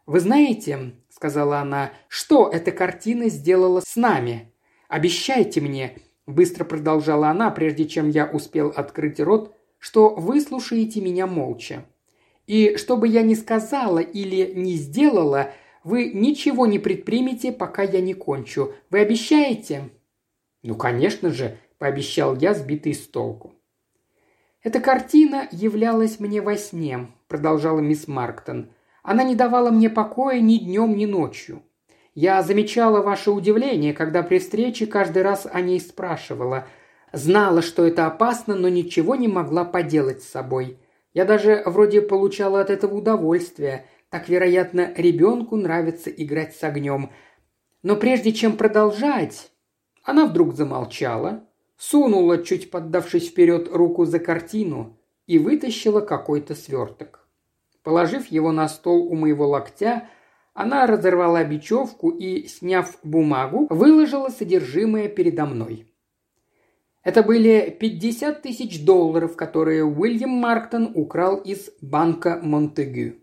«Вы 0.07 0.21
знаете,— 0.21 0.93
сказала 1.09 1.61
она,— 1.61 1.93
что 2.09 2.51
эта 2.51 2.71
картина 2.71 3.31
сделала 3.31 3.81
с 3.81 3.97
нами? 3.97 4.53
Обещайте 4.89 5.63
мне, 5.63 5.97
Быстро 6.27 6.65
продолжала 6.65 7.29
она, 7.29 7.51
прежде 7.51 7.87
чем 7.87 8.09
я 8.09 8.27
успел 8.27 8.73
открыть 8.75 9.21
рот, 9.21 9.55
что 9.79 10.15
вы 10.15 10.41
слушаете 10.41 11.01
меня 11.01 11.27
молча. 11.27 11.85
И 12.47 12.77
что 12.77 12.97
бы 12.97 13.09
я 13.09 13.23
ни 13.23 13.35
сказала 13.35 13.99
или 13.99 14.53
не 14.55 14.75
сделала, 14.75 15.53
вы 15.83 16.11
ничего 16.13 16.67
не 16.67 16.79
предпримете, 16.79 17.53
пока 17.53 17.83
я 17.83 18.01
не 18.01 18.15
кончу. 18.15 18.73
Вы 18.91 19.01
обещаете?» 19.01 19.91
«Ну, 20.63 20.75
конечно 20.75 21.31
же»,– 21.31 21.59
пообещал 21.79 22.37
я, 22.37 22.55
сбитый 22.55 22.95
с 22.95 23.07
толку. 23.07 23.53
«Эта 24.63 24.81
картина 24.81 25.47
являлась 25.53 26.21
мне 26.21 26.41
во 26.41 26.57
сне»,– 26.57 27.09
продолжала 27.29 27.81
мисс 27.81 28.09
Марктон. 28.09 28.71
«Она 29.03 29.23
не 29.23 29.35
давала 29.35 29.71
мне 29.71 29.91
покоя 29.91 30.41
ни 30.41 30.57
днем, 30.57 30.97
ни 30.97 31.05
ночью. 31.05 31.63
Я 32.15 32.43
замечала 32.43 33.03
ваше 33.03 33.33
удивление, 33.33 33.93
когда 33.93 34.23
при 34.23 34.39
встрече 34.39 34.87
каждый 34.87 35.23
раз 35.23 35.49
о 35.51 35.61
ней 35.61 35.81
спрашивала. 35.81 36.67
Знала, 37.13 37.61
что 37.61 37.85
это 37.85 38.07
опасно, 38.07 38.55
но 38.55 38.69
ничего 38.69 39.17
не 39.17 39.27
могла 39.27 39.65
поделать 39.65 40.23
с 40.23 40.29
собой. 40.29 40.79
Я 41.13 41.25
даже 41.25 41.63
вроде 41.67 42.01
получала 42.03 42.61
от 42.61 42.71
этого 42.71 42.95
удовольствие. 42.95 43.87
Так, 44.11 44.29
вероятно, 44.29 44.93
ребенку 44.97 45.57
нравится 45.57 46.09
играть 46.09 46.55
с 46.55 46.63
огнем. 46.63 47.11
Но 47.83 47.97
прежде 47.97 48.33
чем 48.33 48.57
продолжать, 48.57 49.51
она 50.05 50.27
вдруг 50.27 50.55
замолчала, 50.55 51.45
сунула, 51.77 52.45
чуть 52.45 52.71
поддавшись 52.71 53.29
вперед, 53.29 53.69
руку 53.73 54.05
за 54.05 54.21
картину 54.21 54.99
и 55.27 55.39
вытащила 55.39 56.01
какой-то 56.01 56.55
сверток. 56.55 57.27
Положив 57.83 58.27
его 58.29 58.53
на 58.53 58.69
стол 58.69 59.07
у 59.07 59.17
моего 59.17 59.49
локтя, 59.49 60.09
она 60.55 60.87
разорвала 60.87 61.43
бечевку 61.45 62.11
и, 62.11 62.47
сняв 62.47 62.99
бумагу, 63.03 63.67
выложила 63.71 64.29
содержимое 64.29 65.09
передо 65.09 65.47
мной. 65.47 65.87
Это 67.03 67.23
были 67.23 67.77
50 67.79 68.41
тысяч 68.41 68.85
долларов, 68.85 69.37
которые 69.37 69.85
Уильям 69.85 70.31
Марктон 70.31 70.93
украл 70.95 71.37
из 71.37 71.71
банка 71.83 72.41
Монтегю. 72.43 73.17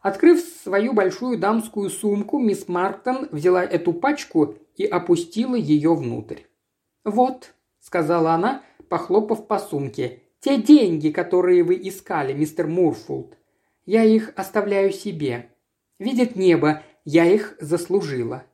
Открыв 0.00 0.40
свою 0.62 0.92
большую 0.92 1.38
дамскую 1.38 1.88
сумку, 1.88 2.38
мисс 2.38 2.68
Марктон 2.68 3.28
взяла 3.32 3.64
эту 3.64 3.94
пачку 3.94 4.54
и 4.76 4.84
опустила 4.84 5.54
ее 5.54 5.94
внутрь. 5.94 6.42
«Вот»,– 7.04 7.54
сказала 7.80 8.32
она, 8.32 8.62
похлопав 8.90 9.46
по 9.46 9.58
сумке. 9.58 10.22
«Те 10.40 10.60
деньги, 10.60 11.08
которые 11.08 11.64
вы 11.64 11.76
искали, 11.76 12.34
мистер 12.34 12.66
Мурфулд. 12.66 13.38
Я 13.86 14.04
их 14.04 14.34
оставляю 14.36 14.92
себе. 14.92 15.53
Видит 15.98 16.36
небо, 16.36 16.82
я 17.04 17.24
их 17.24 17.56
заслужила». 17.60 18.44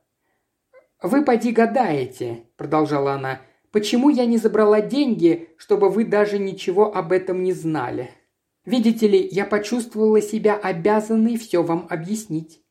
«Вы 1.03 1.25
поди 1.25 1.53
гадаете»,– 1.53 2.45
продолжала 2.57 3.15
она,– 3.15 3.41
«почему 3.73 4.11
я 4.11 4.27
не 4.27 4.37
забрала 4.37 4.81
деньги, 4.81 5.49
чтобы 5.57 5.89
вы 5.89 6.05
даже 6.05 6.39
ничего 6.39 6.95
об 6.95 7.13
этом 7.13 7.43
не 7.43 7.53
знали? 7.53 8.11
Видите 8.67 9.09
ли, 9.09 9.29
я 9.31 9.47
почувствовала 9.47 10.21
себя 10.21 10.55
обязанной 10.57 11.39
все 11.39 11.63
вам 11.63 11.87
объяснить. 11.89 12.63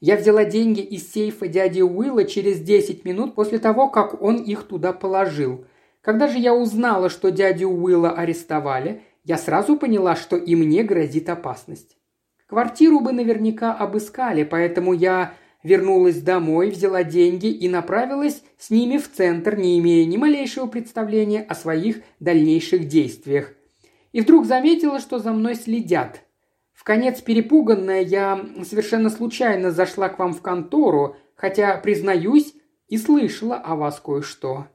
Я 0.00 0.16
взяла 0.16 0.44
деньги 0.44 0.80
из 0.80 1.12
сейфа 1.12 1.46
дяди 1.46 1.80
Уилла 1.80 2.24
через 2.24 2.60
10 2.60 3.04
минут 3.04 3.36
после 3.36 3.60
того, 3.60 3.88
как 3.88 4.20
он 4.20 4.42
их 4.42 4.64
туда 4.64 4.92
положил. 4.92 5.64
Когда 6.00 6.26
же 6.26 6.38
я 6.38 6.54
узнала, 6.54 7.08
что 7.08 7.30
дядю 7.30 7.70
Уилла 7.70 8.10
арестовали, 8.10 9.02
я 9.22 9.38
сразу 9.38 9.76
поняла, 9.76 10.16
что 10.16 10.36
и 10.36 10.56
мне 10.56 10.82
грозит 10.82 11.28
опасность. 11.28 11.96
Квартиру 12.52 13.00
бы 13.00 13.14
наверняка 13.14 13.72
обыскали, 13.72 14.44
поэтому 14.44 14.92
я 14.92 15.32
вернулась 15.62 16.20
домой, 16.20 16.68
взяла 16.68 17.02
деньги 17.02 17.46
и 17.46 17.66
направилась 17.66 18.42
с 18.58 18.68
ними 18.68 18.98
в 18.98 19.10
центр, 19.10 19.56
не 19.56 19.78
имея 19.78 20.04
ни 20.04 20.18
малейшего 20.18 20.66
представления 20.66 21.40
о 21.40 21.54
своих 21.54 22.02
дальнейших 22.20 22.88
действиях. 22.88 23.54
И 24.12 24.20
вдруг 24.20 24.44
заметила, 24.44 25.00
что 25.00 25.18
за 25.18 25.32
мной 25.32 25.54
следят. 25.54 26.20
В 26.74 26.84
конец 26.84 27.22
перепуганная 27.22 28.02
я 28.02 28.44
совершенно 28.68 29.08
случайно 29.08 29.70
зашла 29.70 30.10
к 30.10 30.18
вам 30.18 30.34
в 30.34 30.42
контору, 30.42 31.16
хотя, 31.34 31.78
признаюсь, 31.78 32.52
и 32.88 32.98
слышала 32.98 33.56
о 33.56 33.76
вас 33.76 33.98
кое-что. 33.98 34.66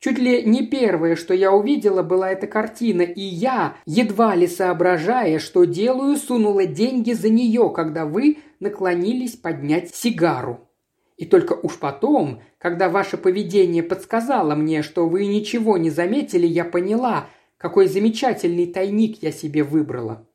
Чуть 0.00 0.18
ли 0.18 0.44
не 0.44 0.64
первое, 0.64 1.16
что 1.16 1.34
я 1.34 1.52
увидела, 1.52 2.02
была 2.02 2.30
эта 2.30 2.46
картина, 2.46 3.02
и 3.02 3.20
я, 3.20 3.76
едва 3.84 4.36
ли 4.36 4.46
соображая, 4.46 5.40
что 5.40 5.64
делаю, 5.64 6.16
сунула 6.16 6.66
деньги 6.66 7.12
за 7.12 7.28
нее, 7.28 7.72
когда 7.74 8.06
вы 8.06 8.38
наклонились 8.60 9.34
поднять 9.34 9.94
сигару. 9.94 10.68
И 11.16 11.26
только 11.26 11.54
уж 11.54 11.78
потом, 11.78 12.40
когда 12.58 12.88
ваше 12.88 13.16
поведение 13.16 13.82
подсказало 13.82 14.54
мне, 14.54 14.82
что 14.82 15.08
вы 15.08 15.26
ничего 15.26 15.76
не 15.76 15.90
заметили, 15.90 16.46
я 16.46 16.64
поняла, 16.64 17.26
какой 17.56 17.88
замечательный 17.88 18.66
тайник 18.66 19.20
я 19.20 19.32
себе 19.32 19.64
выбрала. 19.64 20.28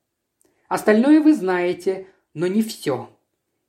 Остальное 0.67 1.21
вы 1.21 1.33
знаете, 1.33 2.07
но 2.33 2.47
не 2.47 2.61
все. 2.61 3.09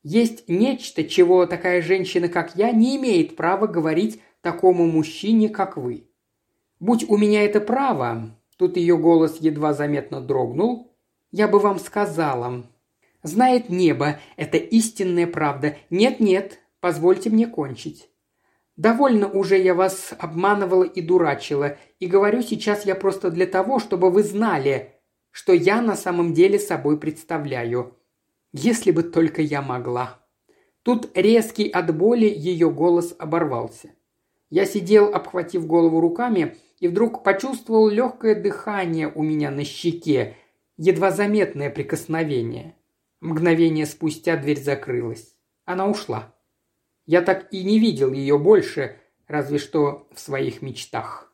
Есть 0.02 0.48
нечто, 0.48 1.04
чего 1.04 1.46
такая 1.46 1.82
женщина, 1.82 2.28
как 2.28 2.56
я, 2.56 2.72
не 2.72 2.96
имеет 2.96 3.36
права 3.36 3.68
говорить 3.68 4.20
такому 4.44 4.86
мужчине, 4.86 5.48
как 5.48 5.76
вы. 5.76 6.08
Будь 6.78 7.08
у 7.08 7.16
меня 7.16 7.42
это 7.44 7.60
право, 7.60 8.38
тут 8.56 8.76
ее 8.76 8.96
голос 8.96 9.38
едва 9.40 9.72
заметно 9.72 10.20
дрогнул, 10.20 10.94
я 11.32 11.48
бы 11.48 11.58
вам 11.58 11.80
сказала. 11.80 12.64
Знает 13.22 13.70
небо, 13.70 14.20
это 14.36 14.58
истинная 14.58 15.26
правда. 15.26 15.76
Нет-нет, 15.90 16.60
позвольте 16.80 17.30
мне 17.30 17.46
кончить. 17.46 18.10
Довольно 18.76 19.28
уже 19.28 19.58
я 19.58 19.74
вас 19.74 20.12
обманывала 20.18 20.84
и 20.84 21.00
дурачила, 21.00 21.78
и 21.98 22.06
говорю 22.06 22.42
сейчас 22.42 22.84
я 22.84 22.94
просто 22.94 23.30
для 23.30 23.46
того, 23.46 23.78
чтобы 23.78 24.10
вы 24.10 24.22
знали, 24.22 25.00
что 25.30 25.52
я 25.52 25.80
на 25.80 25.96
самом 25.96 26.34
деле 26.34 26.58
собой 26.58 27.00
представляю. 27.00 27.96
Если 28.52 28.90
бы 28.90 29.02
только 29.02 29.42
я 29.42 29.62
могла. 29.62 30.20
Тут 30.82 31.10
резкий 31.14 31.68
от 31.70 31.96
боли 31.96 32.26
ее 32.26 32.70
голос 32.70 33.14
оборвался. 33.18 33.94
Я 34.54 34.66
сидел, 34.66 35.12
обхватив 35.12 35.66
голову 35.66 36.00
руками, 36.00 36.56
и 36.78 36.86
вдруг 36.86 37.24
почувствовал 37.24 37.88
легкое 37.88 38.40
дыхание 38.40 39.10
у 39.12 39.20
меня 39.20 39.50
на 39.50 39.64
щеке, 39.64 40.36
едва 40.76 41.10
заметное 41.10 41.70
прикосновение. 41.70 42.76
Мгновение 43.20 43.84
спустя 43.84 44.36
дверь 44.36 44.62
закрылась. 44.62 45.34
Она 45.64 45.88
ушла. 45.88 46.36
Я 47.04 47.20
так 47.22 47.52
и 47.52 47.64
не 47.64 47.80
видел 47.80 48.12
ее 48.12 48.38
больше, 48.38 48.96
разве 49.26 49.58
что 49.58 50.06
в 50.14 50.20
своих 50.20 50.62
мечтах. 50.62 51.33